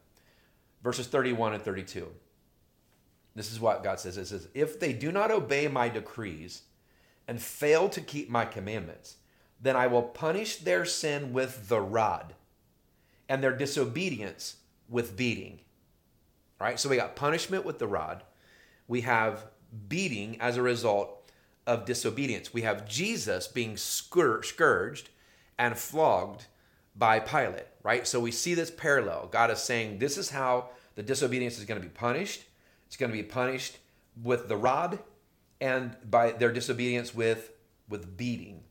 verses 0.84 1.08
31 1.08 1.54
and 1.54 1.64
32. 1.64 2.08
This 3.36 3.52
is 3.52 3.60
what 3.60 3.84
God 3.84 4.00
says 4.00 4.18
It 4.18 4.28
says, 4.28 4.48
If 4.54 4.80
they 4.80 4.94
do 4.94 5.12
not 5.12 5.32
obey 5.32 5.68
my 5.68 5.88
decrees 5.88 6.64
and 7.32 7.42
fail 7.42 7.88
to 7.88 8.02
keep 8.02 8.30
my 8.30 8.44
commandments, 8.44 9.16
then 9.62 9.74
I 9.74 9.88
will 9.88 10.04
punish 10.04 10.58
their 10.58 10.84
sin 10.84 11.32
with 11.32 11.70
the 11.70 11.80
rod 11.80 12.34
and 13.30 13.42
their 13.42 13.56
disobedience 13.56 14.58
with 14.90 15.16
beating. 15.16 15.62
All 16.60 16.68
right, 16.68 16.78
so 16.78 16.90
we 16.90 16.98
got 16.98 17.16
punishment 17.16 17.64
with 17.64 17.80
the 17.80 17.88
rod. 17.88 18.24
We 18.90 19.00
have 19.02 19.46
beating 19.88 20.42
as 20.42 20.58
a 20.58 20.62
result 20.62 21.32
of 21.66 21.86
disobedience. 21.86 22.54
We 22.54 22.64
have 22.64 22.86
Jesus 22.86 23.48
being 23.48 23.78
scourged 23.78 25.10
and 25.58 25.78
flogged 25.78 26.48
by 26.98 27.22
Pilate, 27.22 27.68
right? 27.82 28.06
So 28.06 28.20
we 28.20 28.32
see 28.32 28.56
this 28.56 28.72
parallel. 28.72 29.30
God 29.32 29.52
is 29.52 29.60
saying 29.60 30.00
this 30.00 30.18
is 30.18 30.32
how 30.32 30.72
the 30.96 31.04
disobedience 31.04 31.58
is 31.58 31.64
going 31.64 31.80
to 31.80 31.88
be 31.88 31.94
punished. 31.94 32.44
It's 32.88 32.98
going 32.98 33.10
to 33.10 33.18
be 33.18 33.24
punished 33.24 33.78
with 34.22 34.50
the 34.50 34.58
rod 34.58 35.00
and 35.62 35.96
by 36.10 36.32
their 36.32 36.52
disobedience 36.52 37.16
with 37.16 37.52
with 37.88 38.18
beating. 38.18 38.64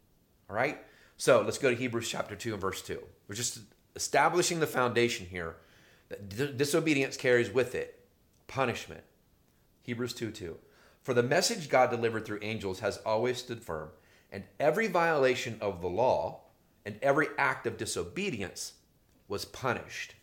All 0.49 0.56
right? 0.56 0.78
So, 1.16 1.42
let's 1.42 1.59
go 1.59 1.70
to 1.70 1.76
Hebrews 1.76 2.09
chapter 2.09 2.35
2 2.35 2.52
and 2.52 2.61
verse 2.61 2.82
2. 2.82 3.00
We're 3.28 3.35
just 3.35 3.61
establishing 3.94 4.61
the 4.61 4.66
foundation 4.66 5.26
here 5.26 5.56
That 6.09 6.56
disobedience 6.56 7.16
carries 7.16 7.50
with 7.50 7.75
it 7.75 8.00
punishment. 8.49 9.04
Hebrews 9.82 10.14
2 10.14 10.30
2. 10.30 10.59
For 11.02 11.14
the 11.14 11.23
message 11.23 11.68
God 11.68 11.90
delivered 11.90 12.26
through 12.26 12.40
angels 12.42 12.80
has 12.80 12.99
always 12.99 13.38
stood 13.38 13.62
firm, 13.62 13.90
and 14.30 14.44
every 14.59 14.88
violation 14.88 15.56
of 15.61 15.80
the 15.80 15.88
law 15.88 16.40
and 16.85 16.99
every 17.02 17.28
act 17.38 17.66
of 17.66 17.76
disobedience 17.76 18.75
was 19.28 19.44
punished. 19.44 20.14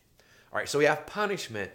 All 0.52 0.60
right, 0.60 0.70
so 0.70 0.80
we 0.80 0.86
have 0.86 1.06
punishment 1.06 1.72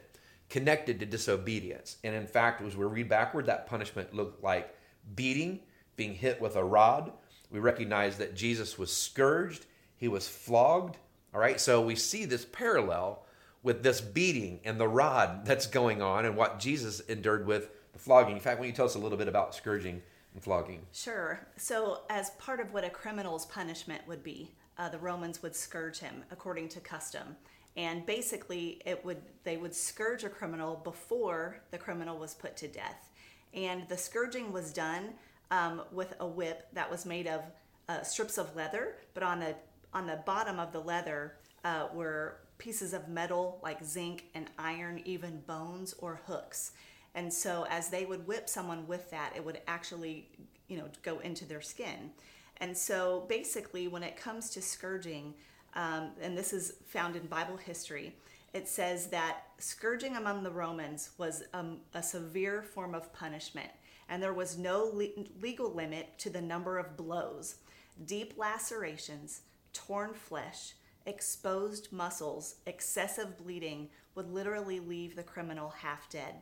connected 0.48 1.00
to 1.00 1.06
disobedience. 1.06 1.96
And 2.04 2.14
in 2.14 2.26
fact, 2.26 2.60
as 2.62 2.76
we 2.76 2.84
read 2.84 3.08
backward, 3.08 3.46
that 3.46 3.66
punishment 3.66 4.14
looked 4.14 4.42
like 4.42 4.74
beating, 5.14 5.60
being 5.96 6.14
hit 6.14 6.40
with 6.40 6.56
a 6.56 6.64
rod. 6.64 7.12
We 7.50 7.58
recognize 7.58 8.18
that 8.18 8.34
Jesus 8.34 8.78
was 8.78 8.94
scourged, 8.94 9.66
he 9.96 10.08
was 10.08 10.28
flogged. 10.28 10.96
All 11.34 11.40
right, 11.40 11.60
so 11.60 11.80
we 11.80 11.96
see 11.96 12.24
this 12.24 12.44
parallel 12.44 13.24
with 13.62 13.82
this 13.82 14.00
beating 14.00 14.60
and 14.64 14.78
the 14.78 14.88
rod 14.88 15.46
that's 15.46 15.66
going 15.66 16.02
on 16.02 16.24
and 16.24 16.36
what 16.36 16.58
Jesus 16.58 17.00
endured 17.00 17.46
with 17.46 17.70
the 17.92 17.98
flogging. 17.98 18.34
In 18.34 18.40
fact, 18.40 18.58
when 18.58 18.68
you 18.68 18.74
tell 18.74 18.86
us 18.86 18.96
a 18.96 18.98
little 18.98 19.18
bit 19.18 19.28
about 19.28 19.54
scourging 19.54 20.02
and 20.34 20.42
flogging? 20.42 20.86
Sure. 20.92 21.40
So, 21.56 22.00
as 22.10 22.30
part 22.30 22.60
of 22.60 22.72
what 22.72 22.84
a 22.84 22.90
criminal's 22.90 23.46
punishment 23.46 24.02
would 24.06 24.22
be, 24.22 24.54
uh, 24.78 24.88
the 24.88 24.98
Romans 24.98 25.42
would 25.42 25.54
scourge 25.54 25.98
him 25.98 26.24
according 26.30 26.68
to 26.70 26.80
custom. 26.80 27.36
And 27.76 28.04
basically, 28.04 28.82
it 28.84 29.02
would 29.04 29.22
they 29.44 29.56
would 29.56 29.74
scourge 29.74 30.24
a 30.24 30.28
criminal 30.28 30.76
before 30.76 31.62
the 31.70 31.78
criminal 31.78 32.18
was 32.18 32.34
put 32.34 32.56
to 32.58 32.68
death. 32.68 33.10
And 33.54 33.88
the 33.88 33.96
scourging 33.96 34.52
was 34.52 34.72
done 34.72 35.14
um, 35.50 35.82
with 35.92 36.14
a 36.20 36.26
whip 36.26 36.68
that 36.72 36.90
was 36.90 37.04
made 37.04 37.26
of 37.26 37.42
uh, 37.88 38.02
strips 38.02 38.38
of 38.38 38.54
leather, 38.56 38.96
but 39.14 39.22
on 39.22 39.40
the 39.40 39.54
on 39.94 40.06
the 40.06 40.20
bottom 40.24 40.58
of 40.58 40.72
the 40.72 40.80
leather 40.80 41.34
uh, 41.64 41.88
were 41.92 42.38
pieces 42.56 42.94
of 42.94 43.08
metal 43.08 43.58
like 43.62 43.84
zinc 43.84 44.24
and 44.34 44.48
iron, 44.58 45.02
even 45.04 45.40
bones 45.46 45.94
or 45.98 46.20
hooks. 46.26 46.72
And 47.14 47.30
so 47.32 47.66
as 47.68 47.88
they 47.90 48.06
would 48.06 48.26
whip 48.26 48.48
someone 48.48 48.86
with 48.86 49.10
that, 49.10 49.34
it 49.36 49.44
would 49.44 49.60
actually, 49.66 50.28
you 50.68 50.78
know, 50.78 50.88
go 51.02 51.18
into 51.18 51.44
their 51.44 51.60
skin. 51.60 52.10
And 52.58 52.76
so 52.76 53.26
basically, 53.28 53.88
when 53.88 54.02
it 54.02 54.16
comes 54.16 54.48
to 54.50 54.62
scourging, 54.62 55.34
um, 55.74 56.12
and 56.20 56.38
this 56.38 56.52
is 56.52 56.74
found 56.86 57.16
in 57.16 57.26
Bible 57.26 57.56
history, 57.56 58.14
it 58.52 58.68
says 58.68 59.06
that 59.08 59.44
scourging 59.58 60.16
among 60.16 60.42
the 60.42 60.50
Romans 60.50 61.10
was 61.16 61.44
um, 61.54 61.78
a 61.94 62.02
severe 62.02 62.62
form 62.62 62.94
of 62.94 63.12
punishment, 63.12 63.70
and 64.08 64.22
there 64.22 64.34
was 64.34 64.58
no 64.58 64.90
le- 64.92 65.24
legal 65.40 65.72
limit 65.72 66.18
to 66.18 66.30
the 66.30 66.42
number 66.42 66.78
of 66.78 66.96
blows. 66.96 67.56
Deep 68.04 68.34
lacerations, 68.36 69.42
torn 69.72 70.12
flesh, 70.12 70.74
exposed 71.06 71.92
muscles, 71.92 72.56
excessive 72.66 73.38
bleeding 73.38 73.88
would 74.14 74.30
literally 74.30 74.80
leave 74.80 75.16
the 75.16 75.22
criminal 75.22 75.70
half 75.70 76.08
dead. 76.10 76.34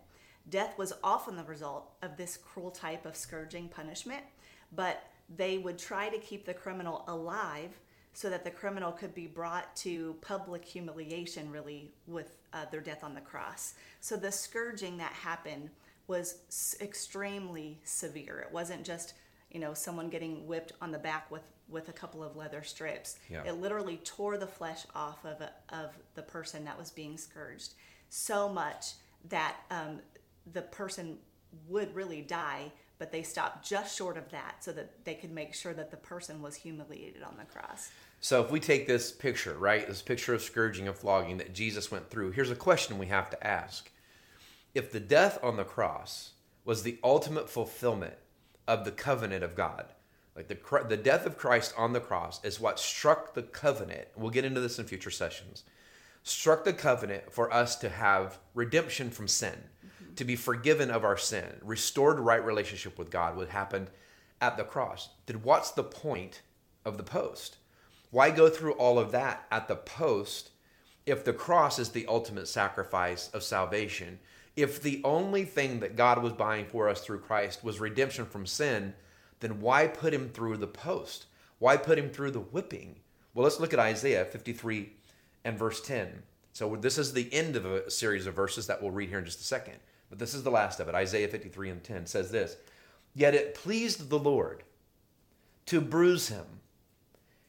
Death 0.49 0.76
was 0.76 0.93
often 1.05 1.37
the 1.37 1.45
result 1.45 1.93
of 2.02 2.17
this 2.17 2.37
cruel 2.37 2.71
type 2.71 3.07
of 3.07 3.17
scourging 3.17 3.69
punishment, 3.69 4.25
but 4.73 5.05
they 5.37 5.59
would 5.59 5.79
try 5.79 6.09
to 6.09 6.19
keep 6.19 6.45
the 6.45 6.55
criminal 6.55 7.05
alive 7.07 7.79
so 8.12 8.29
that 8.31 8.45
the 8.45 8.50
criminal 8.50 8.93
could 8.93 9.14
be 9.14 9.26
brought 9.26 9.75
to 9.76 10.17
public 10.21 10.64
humiliation, 10.64 11.50
really, 11.50 11.93
with 12.07 12.37
uh, 12.52 12.64
their 12.71 12.81
death 12.81 13.05
on 13.05 13.14
the 13.14 13.21
cross. 13.21 13.75
So 14.00 14.17
the 14.17 14.33
scourging 14.33 14.97
that 14.99 15.12
happened 15.12 15.71
was 16.07 16.76
extremely 16.81 17.79
severe. 17.85 18.40
It 18.40 18.52
wasn't 18.52 18.85
just 18.85 19.14
you 19.50 19.61
know 19.61 19.75
someone 19.75 20.09
getting 20.11 20.47
whipped 20.47 20.73
on 20.81 20.90
the 20.93 20.99
back 20.99 21.31
with 21.31 21.43
with 21.69 21.88
a 21.88 21.93
couple 21.93 22.23
of 22.23 22.37
leather 22.37 22.62
strips. 22.62 23.19
Yeah. 23.29 23.45
It 23.45 23.61
literally 23.61 23.99
tore 23.99 24.37
the 24.37 24.47
flesh 24.47 24.85
off 24.95 25.25
of 25.25 25.40
a, 25.40 25.52
of 25.73 25.97
the 26.14 26.23
person 26.23 26.64
that 26.64 26.76
was 26.76 26.90
being 26.90 27.17
scourged 27.17 27.75
so 28.09 28.49
much 28.49 28.95
that 29.29 29.57
um, 29.71 30.00
the 30.52 30.62
person 30.62 31.17
would 31.69 31.95
really 31.95 32.23
die, 32.23 32.73
but 33.00 33.11
they 33.11 33.23
stopped 33.23 33.66
just 33.66 33.97
short 33.97 34.19
of 34.19 34.30
that 34.30 34.62
so 34.62 34.73
that 34.73 35.04
they 35.07 35.14
could 35.14 35.33
make 35.33 35.54
sure 35.54 35.73
that 35.73 35.90
the 35.90 35.97
person 35.97 36.42
was 36.42 36.54
humiliated 36.54 37.23
on 37.23 37.35
the 37.38 37.45
cross. 37.45 37.90
So 38.21 38.45
if 38.45 38.50
we 38.50 38.61
take 38.61 38.87
this 38.87 39.11
picture, 39.11 39.54
right, 39.54 39.88
this 39.88 40.02
picture 40.02 40.35
of 40.35 40.42
scourging 40.42 40.87
and 40.87 40.95
flogging 40.95 41.38
that 41.38 41.54
Jesus 41.54 41.90
went 41.90 42.11
through, 42.11 42.33
here's 42.33 42.50
a 42.50 42.54
question 42.54 42.99
we 42.99 43.07
have 43.07 43.30
to 43.30 43.45
ask. 43.45 43.90
If 44.75 44.92
the 44.92 45.00
death 45.00 45.38
on 45.42 45.57
the 45.57 45.64
cross 45.64 46.33
was 46.66 46.83
the 46.83 46.99
ultimate 47.02 47.49
fulfillment 47.49 48.19
of 48.69 48.85
the 48.85 48.92
covenant 48.92 49.42
of 49.42 49.54
God, 49.54 49.87
like 50.37 50.49
the, 50.49 50.85
the 50.87 50.99
death 50.99 51.25
of 51.25 51.38
Christ 51.38 51.73
on 51.78 51.95
the 51.95 52.00
cross 52.00 52.45
is 52.45 52.61
what 52.61 52.78
struck 52.78 53.33
the 53.33 53.42
covenant. 53.42 54.09
We'll 54.14 54.28
get 54.28 54.45
into 54.45 54.61
this 54.61 54.78
in 54.78 54.85
future 54.85 55.11
sessions. 55.11 55.64
Struck 56.23 56.64
the 56.64 56.75
covenant 56.75 57.33
for 57.33 57.50
us 57.50 57.76
to 57.76 57.88
have 57.88 58.38
redemption 58.54 59.11
from 59.11 59.26
sin. 59.26 59.57
To 60.17 60.25
be 60.25 60.37
forgiven 60.37 60.90
of 60.90 61.05
our 61.05 61.17
sin, 61.17 61.47
restored 61.62 62.19
right 62.19 62.45
relationship 62.45 62.99
with 62.99 63.11
God, 63.11 63.37
what 63.37 63.49
happened 63.49 63.90
at 64.40 64.57
the 64.57 64.64
cross. 64.64 65.11
Then 65.26 65.43
what's 65.43 65.71
the 65.71 65.85
point 65.85 66.43
of 66.85 66.97
the 66.97 67.02
post? 67.02 67.57
Why 68.11 68.31
go 68.31 68.49
through 68.49 68.73
all 68.73 68.99
of 68.99 69.12
that 69.12 69.47
at 69.50 69.69
the 69.69 69.76
post 69.76 70.50
if 71.07 71.25
the 71.25 71.33
cross 71.33 71.79
is 71.79 71.90
the 71.90 72.07
ultimate 72.07 72.49
sacrifice 72.49 73.31
of 73.33 73.43
salvation? 73.43 74.19
If 74.57 74.83
the 74.83 75.00
only 75.05 75.45
thing 75.45 75.81
that 75.81 75.97
God 75.97 76.23
was 76.23 76.33
buying 76.33 76.67
for 76.67 76.88
us 76.88 77.00
through 77.00 77.21
Christ 77.21 77.62
was 77.62 77.81
redemption 77.81 78.26
from 78.26 78.47
sin, 78.47 78.95
then 79.38 79.61
why 79.61 79.87
put 79.87 80.12
him 80.12 80.29
through 80.29 80.57
the 80.57 80.67
post? 80.67 81.26
Why 81.59 81.76
put 81.76 81.99
him 81.99 82.11
through 82.11 82.33
the 82.33 82.40
whipping? 82.40 82.97
Well, 83.33 83.45
let's 83.45 83.61
look 83.61 83.73
at 83.73 83.79
Isaiah 83.79 84.25
53 84.25 84.93
and 85.45 85.59
verse 85.59 85.81
10. 85.81 86.23
So, 86.52 86.76
this 86.76 86.99
is 86.99 87.12
the 87.12 87.33
end 87.33 87.55
of 87.55 87.64
a 87.64 87.90
series 87.90 88.26
of 88.26 88.35
verses 88.35 88.67
that 88.67 88.83
we'll 88.83 88.90
read 88.90 89.09
here 89.09 89.19
in 89.19 89.25
just 89.25 89.40
a 89.40 89.45
second. 89.45 89.76
But 90.11 90.19
this 90.19 90.35
is 90.35 90.43
the 90.43 90.50
last 90.50 90.81
of 90.81 90.88
it. 90.88 90.95
Isaiah 90.95 91.29
53 91.29 91.71
and 91.71 91.83
10 91.83 92.07
says 92.07 92.31
this 92.31 92.57
Yet 93.14 93.35
it 93.35 93.55
pleased 93.55 94.11
the 94.11 94.19
Lord 94.19 94.64
to 95.67 95.81
bruise 95.81 96.29
him. 96.29 96.45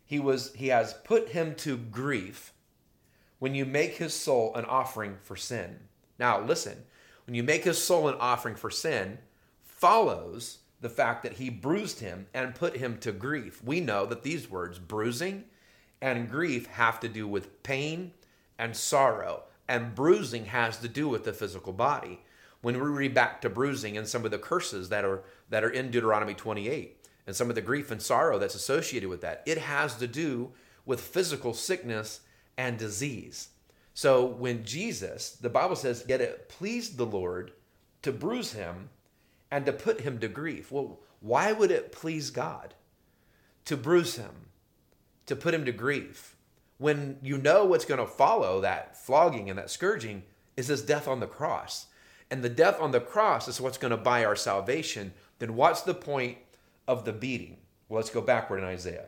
He, 0.05 0.19
was, 0.19 0.53
he 0.53 0.67
has 0.67 0.93
put 1.03 1.29
him 1.29 1.55
to 1.55 1.77
grief 1.77 2.53
when 3.39 3.55
you 3.55 3.65
make 3.65 3.95
his 3.95 4.13
soul 4.13 4.53
an 4.55 4.65
offering 4.65 5.17
for 5.23 5.35
sin. 5.35 5.79
Now, 6.19 6.41
listen, 6.41 6.77
when 7.25 7.33
you 7.33 7.43
make 7.43 7.63
his 7.63 7.81
soul 7.81 8.07
an 8.07 8.15
offering 8.19 8.55
for 8.55 8.69
sin, 8.69 9.17
follows 9.63 10.59
the 10.81 10.89
fact 10.89 11.23
that 11.23 11.33
he 11.33 11.49
bruised 11.49 11.99
him 11.99 12.27
and 12.33 12.53
put 12.53 12.77
him 12.77 12.97
to 12.99 13.11
grief. 13.11 13.63
We 13.63 13.79
know 13.79 14.05
that 14.07 14.23
these 14.23 14.49
words, 14.49 14.77
bruising 14.79 15.45
and 16.01 16.29
grief, 16.29 16.67
have 16.67 16.99
to 16.99 17.07
do 17.07 17.27
with 17.27 17.63
pain 17.63 18.11
and 18.59 18.75
sorrow, 18.75 19.43
and 19.67 19.95
bruising 19.95 20.45
has 20.45 20.77
to 20.77 20.87
do 20.87 21.07
with 21.07 21.23
the 21.23 21.33
physical 21.33 21.73
body. 21.73 22.19
When 22.61 22.75
we 22.75 22.89
read 22.89 23.13
back 23.13 23.41
to 23.41 23.49
bruising 23.49 23.97
and 23.97 24.07
some 24.07 24.23
of 24.23 24.31
the 24.31 24.37
curses 24.37 24.89
that 24.89 25.03
are 25.03 25.23
that 25.49 25.63
are 25.63 25.69
in 25.69 25.91
Deuteronomy 25.91 26.33
28 26.33 26.97
and 27.27 27.35
some 27.35 27.49
of 27.49 27.55
the 27.55 27.61
grief 27.61 27.91
and 27.91 28.01
sorrow 28.01 28.37
that's 28.39 28.55
associated 28.55 29.09
with 29.09 29.21
that, 29.21 29.43
it 29.45 29.57
has 29.57 29.95
to 29.95 30.07
do 30.07 30.51
with 30.85 31.01
physical 31.01 31.53
sickness 31.53 32.21
and 32.57 32.77
disease. 32.77 33.49
So 33.93 34.25
when 34.25 34.63
Jesus, 34.63 35.31
the 35.31 35.49
Bible 35.49 35.75
says, 35.75 36.05
yet 36.07 36.21
it 36.21 36.49
pleased 36.49 36.97
the 36.97 37.05
Lord 37.05 37.51
to 38.01 38.11
bruise 38.11 38.53
him 38.53 38.89
and 39.49 39.65
to 39.65 39.73
put 39.73 40.01
him 40.01 40.19
to 40.19 40.27
grief. 40.27 40.71
Well, 40.71 40.99
why 41.19 41.51
would 41.51 41.71
it 41.71 41.91
please 41.91 42.29
God 42.29 42.73
to 43.65 43.77
bruise 43.77 44.15
him, 44.15 44.47
to 45.25 45.35
put 45.35 45.53
him 45.53 45.65
to 45.65 45.71
grief, 45.71 46.35
when 46.77 47.19
you 47.21 47.37
know 47.37 47.65
what's 47.65 47.85
going 47.85 47.99
to 47.99 48.07
follow 48.07 48.61
that 48.61 48.97
flogging 48.97 49.49
and 49.49 49.59
that 49.59 49.69
scourging 49.69 50.23
is 50.57 50.67
his 50.67 50.81
death 50.81 51.07
on 51.07 51.19
the 51.19 51.27
cross? 51.27 51.87
And 52.31 52.41
the 52.43 52.49
death 52.49 52.79
on 52.79 52.91
the 52.91 52.99
cross 52.99 53.47
is 53.47 53.61
what's 53.61 53.77
going 53.77 53.91
to 53.91 53.97
buy 53.97 54.25
our 54.25 54.35
salvation. 54.35 55.13
Then 55.37 55.55
what's 55.55 55.81
the 55.81 55.93
point 55.93 56.39
of 56.87 57.05
the 57.05 57.13
beating? 57.13 57.57
Well, 57.87 57.97
let's 57.97 58.09
go 58.09 58.21
backward 58.21 58.59
in 58.59 58.65
Isaiah. 58.65 59.07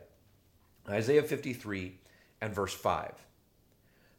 Isaiah 0.88 1.22
53 1.22 1.98
and 2.40 2.54
verse 2.54 2.74
5 2.74 3.24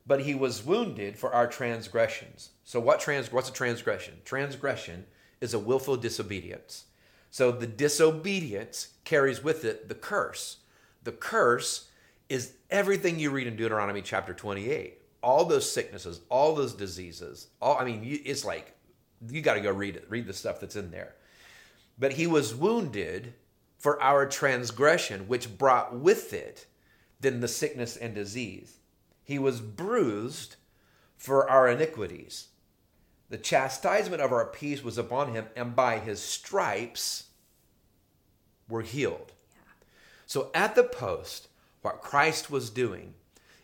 but 0.07 0.21
he 0.21 0.35
was 0.35 0.65
wounded 0.65 1.17
for 1.17 1.33
our 1.33 1.47
transgressions. 1.47 2.51
So 2.63 2.79
what 2.79 2.99
trans 2.99 3.31
what's 3.31 3.49
a 3.49 3.53
transgression? 3.53 4.15
Transgression 4.23 5.05
is 5.41 5.53
a 5.53 5.59
willful 5.59 5.97
disobedience. 5.97 6.85
So 7.31 7.51
the 7.51 7.67
disobedience 7.67 8.89
carries 9.03 9.43
with 9.43 9.65
it 9.65 9.89
the 9.89 9.95
curse. 9.95 10.57
The 11.03 11.11
curse 11.11 11.89
is 12.29 12.53
everything 12.69 13.19
you 13.19 13.31
read 13.31 13.47
in 13.47 13.55
Deuteronomy 13.55 14.01
chapter 14.01 14.33
28. 14.33 15.01
All 15.21 15.45
those 15.45 15.69
sicknesses, 15.69 16.21
all 16.29 16.55
those 16.55 16.73
diseases, 16.73 17.47
all 17.61 17.77
I 17.77 17.85
mean, 17.85 18.01
it's 18.03 18.45
like 18.45 18.74
you 19.29 19.41
got 19.41 19.55
to 19.55 19.61
go 19.61 19.71
read 19.71 19.95
it, 19.95 20.05
read 20.09 20.27
the 20.27 20.33
stuff 20.33 20.59
that's 20.59 20.75
in 20.75 20.91
there. 20.91 21.15
But 21.97 22.13
he 22.13 22.27
was 22.27 22.53
wounded 22.53 23.33
for 23.77 24.01
our 24.01 24.25
transgression, 24.25 25.27
which 25.27 25.57
brought 25.57 25.97
with 25.97 26.33
it 26.33 26.65
then 27.19 27.39
the 27.39 27.47
sickness 27.47 27.95
and 27.95 28.13
disease. 28.13 28.79
He 29.23 29.39
was 29.39 29.61
bruised 29.61 30.57
for 31.17 31.49
our 31.49 31.67
iniquities. 31.67 32.49
The 33.29 33.37
chastisement 33.37 34.21
of 34.21 34.31
our 34.31 34.45
peace 34.45 34.83
was 34.83 34.97
upon 34.97 35.33
him, 35.33 35.45
and 35.55 35.75
by 35.75 35.99
his 35.99 36.21
stripes 36.21 37.29
were 38.69 38.83
healed. 38.83 39.31
Yeah. 39.55 39.61
So 40.25 40.51
at 40.53 40.75
the 40.75 40.83
post, 40.83 41.47
what 41.81 42.01
Christ 42.01 42.51
was 42.51 42.69
doing 42.69 43.13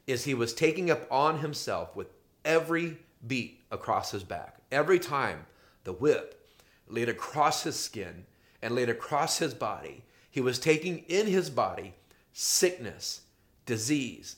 is 0.07 0.23
he 0.23 0.33
was 0.33 0.53
taking 0.53 0.89
up 0.89 1.05
on 1.11 1.39
himself 1.39 1.95
with 1.95 2.13
every 2.43 2.97
beat 3.25 3.61
across 3.69 4.11
his 4.11 4.23
back, 4.23 4.60
every 4.71 4.99
time 4.99 5.45
the 5.83 5.93
whip 5.93 6.47
laid 6.87 7.09
across 7.09 7.63
his 7.63 7.79
skin 7.79 8.25
and 8.61 8.75
laid 8.75 8.89
across 8.89 9.39
his 9.39 9.53
body, 9.53 10.03
he 10.29 10.41
was 10.41 10.59
taking 10.59 10.99
in 11.07 11.27
his 11.27 11.49
body 11.49 11.93
sickness, 12.33 13.21
disease, 13.65 14.37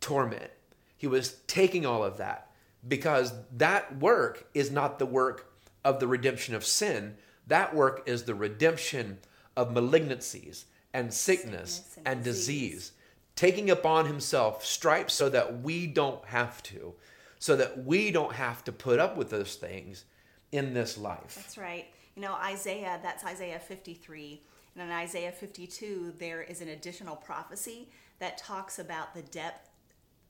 torment. 0.00 0.50
He 0.96 1.06
was 1.06 1.36
taking 1.46 1.86
all 1.86 2.04
of 2.04 2.18
that 2.18 2.50
because 2.86 3.32
that 3.56 3.98
work 3.98 4.48
is 4.54 4.70
not 4.70 4.98
the 4.98 5.06
work 5.06 5.52
of 5.84 6.00
the 6.00 6.06
redemption 6.06 6.54
of 6.54 6.64
sin. 6.64 7.16
That 7.46 7.74
work 7.74 8.02
is 8.06 8.24
the 8.24 8.34
redemption 8.34 9.18
of 9.56 9.72
malignancies 9.72 10.64
and 10.92 11.12
sickness, 11.12 11.74
sickness 11.74 11.96
and, 11.98 12.08
and 12.08 12.24
disease. 12.24 12.72
disease. 12.72 12.92
Taking 13.34 13.70
upon 13.70 14.06
himself 14.06 14.64
stripes 14.64 15.12
so 15.12 15.28
that 15.28 15.60
we 15.60 15.86
don't 15.86 16.24
have 16.26 16.62
to, 16.64 16.94
so 17.38 17.56
that 17.56 17.84
we 17.84 18.10
don't 18.10 18.32
have 18.32 18.64
to 18.64 18.72
put 18.72 18.98
up 18.98 19.16
with 19.16 19.30
those 19.30 19.56
things 19.56 20.04
in 20.52 20.74
this 20.74 20.96
life. 20.96 21.34
That's 21.34 21.58
right. 21.58 21.86
You 22.14 22.22
know, 22.22 22.34
Isaiah, 22.34 22.98
that's 23.02 23.24
Isaiah 23.24 23.58
53. 23.58 24.42
And 24.74 24.84
in 24.84 24.90
Isaiah 24.90 25.32
52, 25.32 26.14
there 26.18 26.42
is 26.42 26.60
an 26.60 26.68
additional 26.68 27.16
prophecy 27.16 27.88
that 28.18 28.38
talks 28.38 28.78
about 28.78 29.14
the 29.14 29.22
depth 29.22 29.70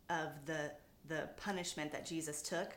of 0.09 0.29
the 0.47 0.71
the 1.09 1.29
punishment 1.37 1.93
that 1.93 2.07
Jesus 2.07 2.43
took. 2.43 2.77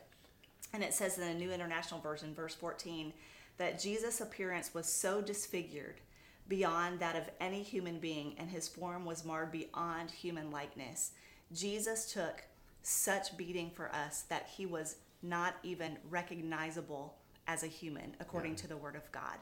And 0.72 0.82
it 0.82 0.94
says 0.94 1.18
in 1.18 1.26
the 1.26 1.34
New 1.34 1.52
International 1.52 2.00
Version, 2.00 2.34
verse 2.34 2.54
14, 2.54 3.12
that 3.58 3.80
Jesus' 3.80 4.20
appearance 4.20 4.72
was 4.72 4.86
so 4.86 5.20
disfigured 5.20 6.00
beyond 6.48 7.00
that 7.00 7.16
of 7.16 7.30
any 7.40 7.62
human 7.62 7.98
being, 7.98 8.34
and 8.38 8.50
his 8.50 8.68
form 8.68 9.04
was 9.04 9.24
marred 9.24 9.52
beyond 9.52 10.10
human 10.10 10.50
likeness. 10.50 11.12
Jesus 11.52 12.12
took 12.12 12.42
such 12.82 13.36
beating 13.36 13.70
for 13.70 13.94
us 13.94 14.22
that 14.28 14.48
he 14.56 14.66
was 14.66 14.96
not 15.22 15.54
even 15.62 15.98
recognizable 16.08 17.14
as 17.46 17.62
a 17.62 17.66
human, 17.66 18.14
according 18.20 18.52
yeah. 18.52 18.58
to 18.58 18.68
the 18.68 18.76
Word 18.76 18.96
of 18.96 19.10
God. 19.12 19.38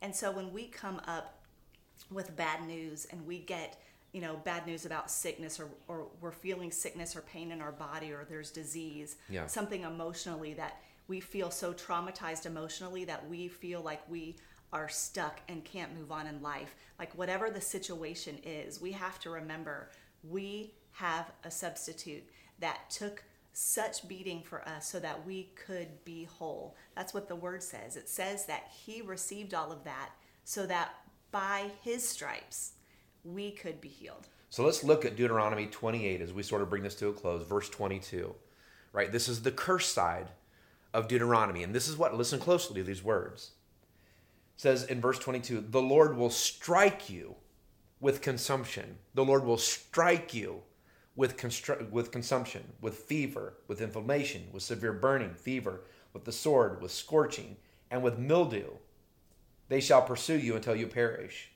And 0.00 0.14
so 0.14 0.30
when 0.30 0.52
we 0.52 0.66
come 0.66 1.00
up 1.06 1.38
with 2.10 2.36
bad 2.36 2.66
news 2.66 3.06
and 3.10 3.26
we 3.26 3.40
get 3.40 3.80
you 4.12 4.20
know 4.20 4.36
bad 4.44 4.66
news 4.66 4.86
about 4.86 5.10
sickness 5.10 5.60
or, 5.60 5.68
or 5.86 6.06
we're 6.20 6.32
feeling 6.32 6.70
sickness 6.70 7.14
or 7.14 7.20
pain 7.22 7.50
in 7.50 7.60
our 7.60 7.72
body 7.72 8.12
or 8.12 8.24
there's 8.28 8.50
disease 8.50 9.16
yeah. 9.28 9.46
something 9.46 9.82
emotionally 9.82 10.54
that 10.54 10.80
we 11.08 11.20
feel 11.20 11.50
so 11.50 11.72
traumatized 11.72 12.46
emotionally 12.46 13.04
that 13.04 13.28
we 13.28 13.48
feel 13.48 13.82
like 13.82 14.00
we 14.08 14.36
are 14.72 14.88
stuck 14.88 15.40
and 15.48 15.64
can't 15.64 15.94
move 15.98 16.10
on 16.10 16.26
in 16.26 16.40
life 16.40 16.74
like 16.98 17.12
whatever 17.18 17.50
the 17.50 17.60
situation 17.60 18.38
is 18.44 18.80
we 18.80 18.92
have 18.92 19.18
to 19.18 19.28
remember 19.28 19.90
we 20.22 20.72
have 20.92 21.30
a 21.44 21.50
substitute 21.50 22.24
that 22.60 22.90
took 22.90 23.24
such 23.52 24.06
beating 24.06 24.42
for 24.42 24.66
us 24.68 24.86
so 24.86 25.00
that 25.00 25.26
we 25.26 25.50
could 25.66 26.04
be 26.04 26.24
whole 26.24 26.76
that's 26.94 27.12
what 27.12 27.28
the 27.28 27.34
word 27.34 27.62
says 27.62 27.96
it 27.96 28.08
says 28.08 28.46
that 28.46 28.70
he 28.84 29.02
received 29.02 29.52
all 29.52 29.72
of 29.72 29.82
that 29.84 30.10
so 30.44 30.64
that 30.64 30.90
by 31.30 31.70
his 31.82 32.08
stripes 32.08 32.72
we 33.24 33.50
could 33.50 33.80
be 33.80 33.88
healed. 33.88 34.28
So 34.50 34.64
let's 34.64 34.82
look 34.82 35.04
at 35.04 35.16
Deuteronomy 35.16 35.66
28 35.66 36.20
as 36.20 36.32
we 36.32 36.42
sort 36.42 36.62
of 36.62 36.70
bring 36.70 36.82
this 36.82 36.94
to 36.96 37.08
a 37.08 37.12
close, 37.12 37.46
verse 37.46 37.68
22. 37.68 38.34
Right? 38.92 39.12
This 39.12 39.28
is 39.28 39.42
the 39.42 39.52
curse 39.52 39.86
side 39.86 40.28
of 40.94 41.08
Deuteronomy. 41.08 41.62
And 41.62 41.74
this 41.74 41.88
is 41.88 41.96
what, 41.96 42.16
listen 42.16 42.40
closely 42.40 42.80
to 42.80 42.84
these 42.84 43.04
words. 43.04 43.50
It 44.56 44.62
says 44.62 44.84
in 44.84 45.00
verse 45.00 45.18
22 45.18 45.66
The 45.68 45.82
Lord 45.82 46.16
will 46.16 46.30
strike 46.30 47.10
you 47.10 47.36
with 48.00 48.22
consumption. 48.22 48.96
The 49.14 49.24
Lord 49.24 49.44
will 49.44 49.58
strike 49.58 50.32
you 50.32 50.62
with, 51.18 51.36
constru- 51.36 51.90
with 51.90 52.12
consumption, 52.12 52.62
with 52.80 52.94
fever, 52.94 53.54
with 53.66 53.80
inflammation, 53.80 54.46
with 54.52 54.62
severe 54.62 54.92
burning, 54.92 55.34
fever, 55.34 55.80
with 56.12 56.24
the 56.24 56.30
sword, 56.30 56.80
with 56.80 56.92
scorching, 56.92 57.56
and 57.90 58.04
with 58.04 58.16
mildew. 58.16 58.70
They 59.68 59.80
shall 59.80 60.02
pursue 60.02 60.38
you 60.38 60.54
until 60.54 60.76
you 60.76 60.86
perish. 60.86 61.50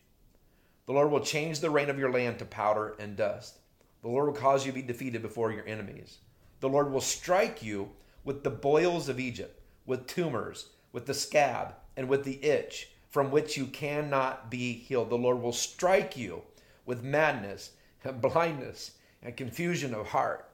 The 0.87 0.92
Lord 0.92 1.12
will 1.12 1.20
change 1.20 1.61
the 1.61 1.70
rain 1.70 1.88
of 1.88 1.98
your 1.98 2.11
land 2.11 2.40
to 2.40 2.44
powder 2.44 2.96
and 2.98 3.14
dust. 3.14 3.61
The 4.03 4.09
Lord 4.09 4.27
will 4.27 4.40
cause 4.40 4.66
you 4.66 4.72
to 4.72 4.81
be 4.81 4.83
defeated 4.83 5.22
before 5.22 5.53
your 5.53 5.68
enemies. 5.68 6.18
The 6.59 6.68
Lord 6.68 6.90
will 6.90 7.01
strike 7.01 7.62
you 7.62 7.90
with 8.25 8.42
the 8.42 8.51
boils 8.51 9.09
of 9.09 9.20
Egypt, 9.20 9.62
with 9.87 10.09
tumors, 10.09 10.70
with 10.90 11.07
the 11.07 11.14
scab, 11.14 11.77
and 11.96 12.09
with 12.09 12.25
the 12.25 12.44
itch, 12.44 12.88
from 13.11 13.31
which 13.31 13.57
you 13.57 13.66
cannot 13.66 14.51
be 14.51 14.72
healed. 14.72 15.11
The 15.11 15.14
Lord 15.14 15.40
will 15.40 15.53
strike 15.53 16.16
you 16.16 16.42
with 16.85 17.05
madness 17.05 17.70
and 18.03 18.20
blindness 18.20 18.98
and 19.22 19.37
confusion 19.37 19.94
of 19.94 20.08
heart. 20.08 20.48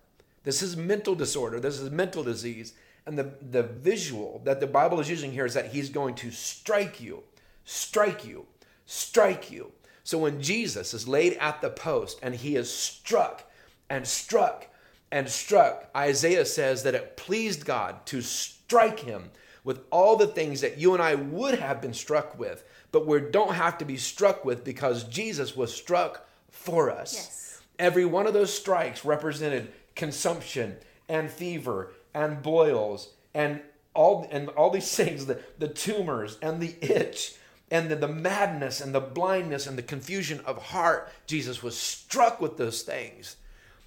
This 0.44 0.62
is 0.62 0.76
mental 0.76 1.14
disorder. 1.14 1.60
This 1.60 1.80
is 1.80 1.90
mental 1.90 2.22
disease. 2.22 2.74
And 3.06 3.18
the, 3.18 3.32
the 3.50 3.62
visual 3.62 4.42
that 4.44 4.60
the 4.60 4.66
Bible 4.66 5.00
is 5.00 5.08
using 5.08 5.32
here 5.32 5.46
is 5.46 5.54
that 5.54 5.72
He's 5.72 5.90
going 5.90 6.14
to 6.16 6.30
strike 6.30 7.00
you, 7.00 7.22
strike 7.64 8.24
you, 8.24 8.46
strike 8.86 9.50
you 9.50 9.72
So 10.08 10.16
when 10.16 10.40
Jesus 10.40 10.94
is 10.94 11.06
laid 11.06 11.34
at 11.34 11.60
the 11.60 11.68
post 11.68 12.18
and 12.22 12.34
he 12.34 12.56
is 12.56 12.72
struck 12.72 13.44
and 13.90 14.06
struck 14.06 14.66
and 15.12 15.28
struck, 15.28 15.90
Isaiah 15.94 16.46
says 16.46 16.82
that 16.84 16.94
it 16.94 17.18
pleased 17.18 17.66
God 17.66 18.06
to 18.06 18.22
strike 18.22 19.00
him 19.00 19.30
with 19.64 19.80
all 19.90 20.16
the 20.16 20.26
things 20.26 20.62
that 20.62 20.78
you 20.78 20.94
and 20.94 21.02
I 21.02 21.14
would 21.14 21.58
have 21.58 21.82
been 21.82 21.92
struck 21.92 22.38
with, 22.38 22.64
but 22.90 23.06
we 23.06 23.20
don't 23.20 23.52
have 23.52 23.76
to 23.78 23.84
be 23.84 23.98
struck 23.98 24.46
with 24.46 24.64
because 24.64 25.04
Jesus 25.04 25.54
was 25.54 25.74
struck 25.74 26.26
for 26.50 26.90
us. 26.90 27.12
Yes. 27.12 27.47
Every 27.78 28.04
one 28.04 28.26
of 28.26 28.34
those 28.34 28.52
strikes 28.52 29.04
represented 29.04 29.72
consumption 29.94 30.76
and 31.08 31.30
fever 31.30 31.92
and 32.14 32.42
boils 32.42 33.10
and 33.34 33.60
all 33.94 34.28
and 34.30 34.48
all 34.50 34.70
these 34.70 34.94
things, 34.96 35.26
the, 35.26 35.40
the 35.58 35.68
tumors 35.68 36.38
and 36.42 36.60
the 36.60 36.74
itch 36.80 37.34
and 37.70 37.90
the, 37.90 37.96
the 37.96 38.08
madness 38.08 38.80
and 38.80 38.94
the 38.94 39.00
blindness 39.00 39.66
and 39.66 39.76
the 39.76 39.82
confusion 39.82 40.40
of 40.46 40.58
heart. 40.58 41.12
Jesus 41.26 41.62
was 41.62 41.76
struck 41.76 42.40
with 42.40 42.56
those 42.56 42.82
things 42.82 43.36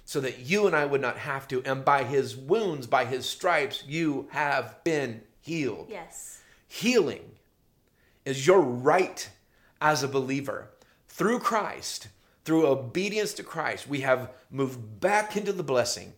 so 0.04 0.20
that 0.20 0.40
you 0.40 0.66
and 0.66 0.74
I 0.74 0.84
would 0.84 1.00
not 1.00 1.18
have 1.18 1.48
to. 1.48 1.62
And 1.64 1.84
by 1.84 2.04
his 2.04 2.36
wounds, 2.36 2.86
by 2.86 3.04
his 3.04 3.28
stripes, 3.28 3.84
you 3.86 4.28
have 4.30 4.82
been 4.84 5.22
healed. 5.40 5.86
Yes. 5.90 6.40
Healing 6.68 7.32
is 8.24 8.46
your 8.46 8.60
right 8.60 9.28
as 9.80 10.02
a 10.02 10.08
believer. 10.08 10.68
Through 11.08 11.40
Christ, 11.40 12.08
through 12.44 12.66
obedience 12.66 13.32
to 13.34 13.42
Christ, 13.42 13.88
we 13.88 14.00
have 14.00 14.30
moved 14.50 15.00
back 15.00 15.36
into 15.36 15.52
the 15.52 15.62
blessing. 15.62 16.12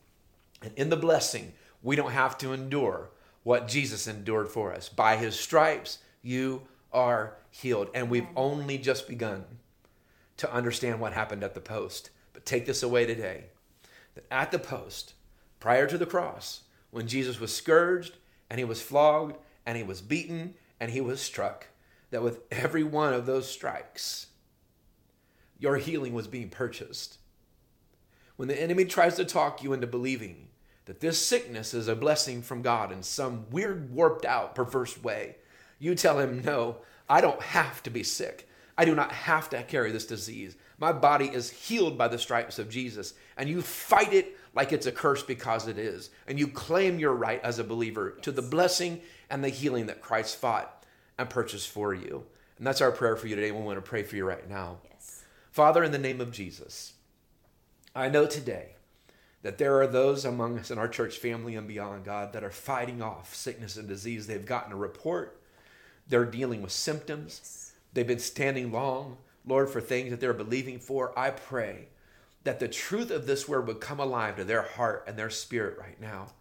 And 0.63 0.73
in 0.77 0.89
the 0.89 0.97
blessing, 0.97 1.53
we 1.83 1.97
don't 1.97 2.13
have 2.13 2.39
to 2.39 2.53
endure 2.53 3.11
what 3.43 3.69
Jesus 3.69 4.07
endured 4.07 4.49
for 4.49 4.73
us. 4.73 4.89
By 4.89 5.17
his 5.17 5.39
stripes, 5.39 5.99
you 6.23 6.63
are 6.93 7.37
healed. 7.51 7.91
And 7.95 8.09
we've 8.09 8.27
only 8.35 8.79
just 8.79 9.07
begun 9.07 9.45
to 10.39 10.53
understand 10.53 11.01
what 11.01 11.13
happened 11.13 11.45
at 11.45 11.55
the 11.55 11.61
post. 11.61 12.11
But 12.33 12.47
take 12.47 12.67
this 12.67 12.83
away 12.83 13.05
today 13.07 13.45
that 14.15 14.25
at 14.31 14.51
the 14.51 14.59
post, 14.59 15.13
prior 15.61 15.87
to 15.87 15.99
the 15.99 16.07
cross, 16.07 16.63
when 16.91 17.07
Jesus 17.07 17.39
was 17.39 17.55
scourged 17.55 18.17
and 18.49 18.59
he 18.59 18.65
was 18.65 18.81
flogged 18.81 19.37
and 19.67 19.77
he 19.77 19.83
was 19.83 20.01
beaten 20.01 20.55
and 20.81 20.91
he 20.91 21.01
was 21.01 21.21
struck, 21.21 21.67
that 22.11 22.23
with 22.23 22.41
every 22.51 22.83
one 22.83 23.13
of 23.13 23.27
those 23.27 23.51
strikes, 23.51 24.29
your 25.59 25.77
healing 25.77 26.15
was 26.15 26.27
being 26.27 26.49
purchased. 26.49 27.19
When 28.37 28.49
the 28.49 28.61
enemy 28.61 28.85
tries 28.85 29.17
to 29.17 29.25
talk 29.25 29.63
you 29.63 29.73
into 29.73 29.87
believing 29.87 30.49
that 30.87 31.01
this 31.01 31.25
sickness 31.25 31.73
is 31.73 31.89
a 31.89 31.97
blessing 31.97 32.43
from 32.43 32.63
God 32.63 32.93
in 32.93 33.03
some 33.03 33.47
weird, 33.51 33.93
warped 33.93 34.25
out, 34.25 34.55
perverse 34.55 35.03
way, 35.03 35.37
you 35.79 35.95
tell 35.95 36.19
him, 36.19 36.43
No, 36.43 36.79
I 37.09 37.21
don't 37.21 37.41
have 37.41 37.83
to 37.85 37.91
be 37.91 38.03
sick. 38.03 38.49
I 38.77 38.85
do 38.85 38.95
not 38.95 39.13
have 39.13 39.51
to 39.51 39.63
carry 39.63 39.93
this 39.93 40.07
disease. 40.07 40.57
My 40.79 40.93
body 40.93 41.27
is 41.27 41.51
healed 41.51 41.97
by 41.97 42.09
the 42.09 42.19
stripes 42.19 42.59
of 42.59 42.69
Jesus. 42.69 43.15
And 43.37 43.49
you 43.49 43.63
fight 43.63 44.13
it 44.13 44.37
like 44.55 44.73
it's 44.73 44.87
a 44.87 44.93
curse 44.93 45.23
because 45.23 45.69
it 45.69 45.79
is. 45.79 46.11
And 46.27 46.39
you 46.39 46.49
claim 46.49 46.99
your 46.99 47.15
right 47.15 47.41
as 47.45 47.59
a 47.59 47.65
believer 47.65 48.15
yes. 48.17 48.25
to 48.25 48.33
the 48.33 48.43
blessing 48.43 49.01
and 49.31 49.45
the 49.45 49.49
healing 49.49 49.87
that 49.87 50.01
Christ 50.01 50.37
fought 50.37 50.85
and 51.19 51.31
purchased 51.31 51.69
for 51.69 51.95
you. 51.95 52.25
And 52.59 52.67
that's 52.67 52.81
our 52.81 52.93
prayer 52.93 53.17
for 53.17 53.27
you 53.27 53.37
today. 53.37 53.53
We 53.53 53.63
want 53.63 53.79
to 53.79 53.83
pray 53.83 54.03
for 54.03 54.17
you 54.17 54.25
right 54.25 54.49
now. 54.49 54.79
Yes. 54.85 54.94
Father, 55.55 55.85
in 55.85 55.93
the 55.93 55.99
name 55.99 56.21
of 56.21 56.33
Jesus, 56.33 56.95
I 57.95 58.09
know 58.09 58.27
today 58.27 58.71
that 59.43 59.57
there 59.57 59.81
are 59.81 59.87
those 59.87 60.25
among 60.25 60.59
us 60.59 60.73
in 60.73 60.79
our 60.79 60.89
church 60.89 61.19
family 61.19 61.55
and 61.55 61.69
beyond, 61.69 62.05
God, 62.05 62.33
that 62.33 62.43
are 62.43 62.51
fighting 62.51 63.01
off 63.01 63.37
sickness 63.37 63.77
and 63.77 63.87
disease. 63.87 64.27
They've 64.27 64.45
gotten 64.45 64.73
a 64.73 64.77
report, 64.77 65.41
they're 66.09 66.25
dealing 66.25 66.61
with 66.61 66.73
symptoms, 66.73 67.39
yes. 67.41 67.73
they've 67.93 68.05
been 68.05 68.19
standing 68.19 68.73
long, 68.73 69.19
Lord, 69.47 69.71
for 69.71 69.81
things 69.81 70.11
that 70.11 70.19
they're 70.21 70.33
believing 70.33 70.81
for. 70.81 71.17
I 71.17 71.31
pray 71.31 71.87
that 72.43 72.59
the 72.59 72.67
truth 72.67 73.13
of 73.13 73.29
this 73.29 73.47
word 73.47 73.69
would 73.69 73.81
come 73.81 74.01
alive 74.01 74.35
to 74.39 74.45
their 74.45 74.63
heart 74.63 75.05
and 75.07 75.17
their 75.17 75.31
spirit 75.31 75.79
right 75.79 76.01
now. 76.01 76.33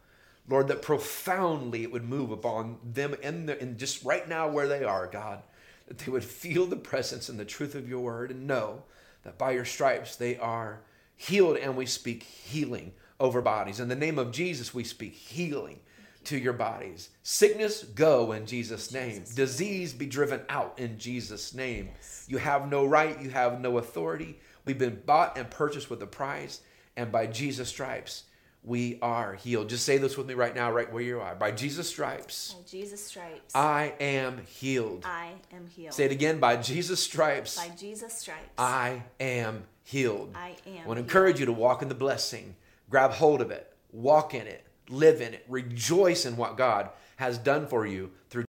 Lord, 0.50 0.70
that 0.70 0.82
profoundly 0.82 1.84
it 1.84 1.92
would 1.92 2.04
move 2.10 2.32
upon 2.32 2.80
them 2.84 3.14
in, 3.22 3.46
the, 3.46 3.62
in 3.62 3.78
just 3.78 4.04
right 4.04 4.28
now 4.28 4.50
where 4.50 4.68
they 4.68 4.84
are, 4.84 5.06
God, 5.06 5.44
that 5.88 6.00
they 6.00 6.12
would 6.12 6.26
feel 6.26 6.66
the 6.66 6.76
presence 6.76 7.30
and 7.30 7.40
the 7.40 7.46
truth 7.46 7.76
of 7.76 7.88
your 7.88 8.00
word 8.00 8.32
and 8.32 8.48
know 8.48 8.82
that 9.24 9.38
by 9.38 9.52
your 9.52 9.66
stripes 9.66 10.16
they 10.16 10.38
are 10.38 10.82
healed 11.16 11.58
and 11.58 11.76
we 11.76 11.86
speak 11.86 12.24
healing 12.24 12.94
over 13.20 13.42
bodies. 13.42 13.80
In 13.80 13.88
the 13.88 13.96
name 13.96 14.20
of 14.20 14.32
Jesus, 14.32 14.74
we 14.74 14.84
speak 14.84 15.14
healing 15.14 15.80
to 16.26 16.38
your 16.38 16.54
bodies. 16.54 17.10
Sickness, 17.24 17.84
go 17.84 18.32
in 18.32 18.46
Jesus' 18.46 18.94
name. 18.94 19.22
Jesus. 19.22 19.36
Disease, 19.36 19.94
be 19.94 20.06
driven 20.06 20.42
out 20.50 20.78
in 20.78 20.98
Jesus' 20.98 21.54
name. 21.54 21.90
Yes. 21.96 22.26
You 22.28 22.38
have 22.38 22.70
no 22.70 22.86
right, 22.86 23.22
you 23.22 23.30
have 23.30 23.60
no 23.60 23.78
authority. 23.78 24.40
We've 24.66 24.78
been 24.78 25.02
bought 25.06 25.38
and 25.38 25.50
purchased 25.50 25.90
with 25.90 26.02
a 26.02 26.08
price, 26.08 26.62
and 26.96 27.12
by 27.12 27.28
Jesus' 27.28 27.70
stripes, 27.70 28.24
we 28.64 28.98
are 29.02 29.34
healed. 29.34 29.70
Just 29.70 29.86
say 29.86 29.98
this 29.98 30.18
with 30.18 30.26
me 30.26 30.34
right 30.36 30.56
now, 30.56 30.72
right 30.72 30.92
where 30.92 31.04
you 31.04 31.20
are. 31.20 31.36
By 31.36 31.52
Jesus' 31.52 31.90
stripes. 31.90 32.54
By 32.54 32.64
Jesus' 32.70 33.06
stripes. 33.06 33.54
I 33.54 33.94
am 34.00 34.40
healed. 34.48 35.06
I 35.06 35.32
am 35.52 35.68
healed. 35.68 35.94
Say 35.94 36.06
it 36.06 36.12
again. 36.12 36.40
By 36.40 36.56
Jesus' 36.56 37.02
stripes. 37.02 37.58
By 37.58 37.76
Jesus' 37.76 38.14
stripes. 38.14 38.50
I 38.58 39.04
am 39.20 39.64
healed. 39.84 40.34
I 40.36 40.56
am. 40.66 40.84
I 40.84 40.88
want 40.88 40.98
to 40.98 41.04
encourage 41.04 41.40
you 41.40 41.46
to 41.46 41.52
walk 41.52 41.82
in 41.82 41.90
the 41.90 41.96
blessing. 41.96 42.56
Grab 42.90 43.12
hold 43.12 43.42
of 43.42 43.52
it. 43.52 43.74
Walk 43.92 44.34
in 44.34 44.48
it. 44.48 44.66
Live 44.90 45.22
in 45.22 45.34
it. 45.34 45.46
Rejoice 45.50 46.26
in 46.26 46.38
what 46.38 46.58
God 46.58 46.90
has 47.18 47.38
done 47.38 47.68
for 47.68 47.86
you 47.86 48.12
through. 48.30 48.46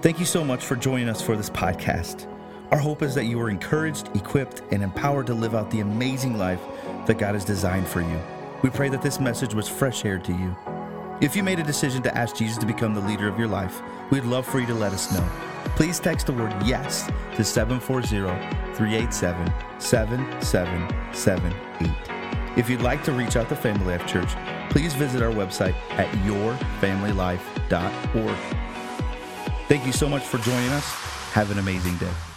Thank 0.00 0.18
you 0.18 0.24
so 0.24 0.42
much 0.42 0.64
for 0.64 0.76
joining 0.76 1.08
us 1.08 1.20
for 1.20 1.36
this 1.36 1.50
podcast. 1.50 2.26
Our 2.70 2.78
hope 2.78 3.02
is 3.02 3.14
that 3.16 3.24
you 3.24 3.40
are 3.40 3.50
encouraged, 3.50 4.08
equipped, 4.14 4.62
and 4.70 4.82
empowered 4.82 5.26
to 5.26 5.34
live 5.34 5.54
out 5.56 5.70
the 5.70 5.80
amazing 5.80 6.38
life 6.38 6.60
that 7.06 7.18
God 7.18 7.34
has 7.34 7.44
designed 7.44 7.86
for 7.86 8.00
you. 8.00 8.20
We 8.62 8.70
pray 8.70 8.88
that 8.90 9.02
this 9.02 9.20
message 9.20 9.54
was 9.54 9.68
fresh 9.68 10.04
air 10.04 10.18
to 10.18 10.32
you. 10.32 10.56
If 11.20 11.36
you 11.36 11.42
made 11.42 11.58
a 11.58 11.62
decision 11.62 12.02
to 12.02 12.16
ask 12.16 12.36
Jesus 12.36 12.56
to 12.58 12.66
become 12.66 12.94
the 12.94 13.00
leader 13.00 13.28
of 13.28 13.38
your 13.38 13.48
life, 13.48 13.80
we'd 14.10 14.24
love 14.24 14.46
for 14.46 14.58
you 14.58 14.66
to 14.66 14.74
let 14.74 14.92
us 14.92 15.12
know. 15.12 15.26
Please 15.76 16.00
text 16.00 16.26
the 16.26 16.32
word 16.32 16.54
yes 16.64 17.06
to 17.36 17.44
740 17.44 18.08
387 18.74 19.52
7778. 19.78 21.90
If 22.56 22.68
you'd 22.68 22.82
like 22.82 23.04
to 23.04 23.12
reach 23.12 23.36
out 23.36 23.48
to 23.50 23.56
Family 23.56 23.96
Life 23.96 24.06
Church, 24.06 24.30
please 24.70 24.94
visit 24.94 25.22
our 25.22 25.32
website 25.32 25.74
at 25.90 26.08
yourfamilylife.org. 26.24 28.36
Thank 29.68 29.86
you 29.86 29.92
so 29.92 30.08
much 30.08 30.22
for 30.22 30.38
joining 30.38 30.70
us. 30.70 30.84
Have 31.32 31.50
an 31.50 31.58
amazing 31.58 31.98
day. 31.98 32.29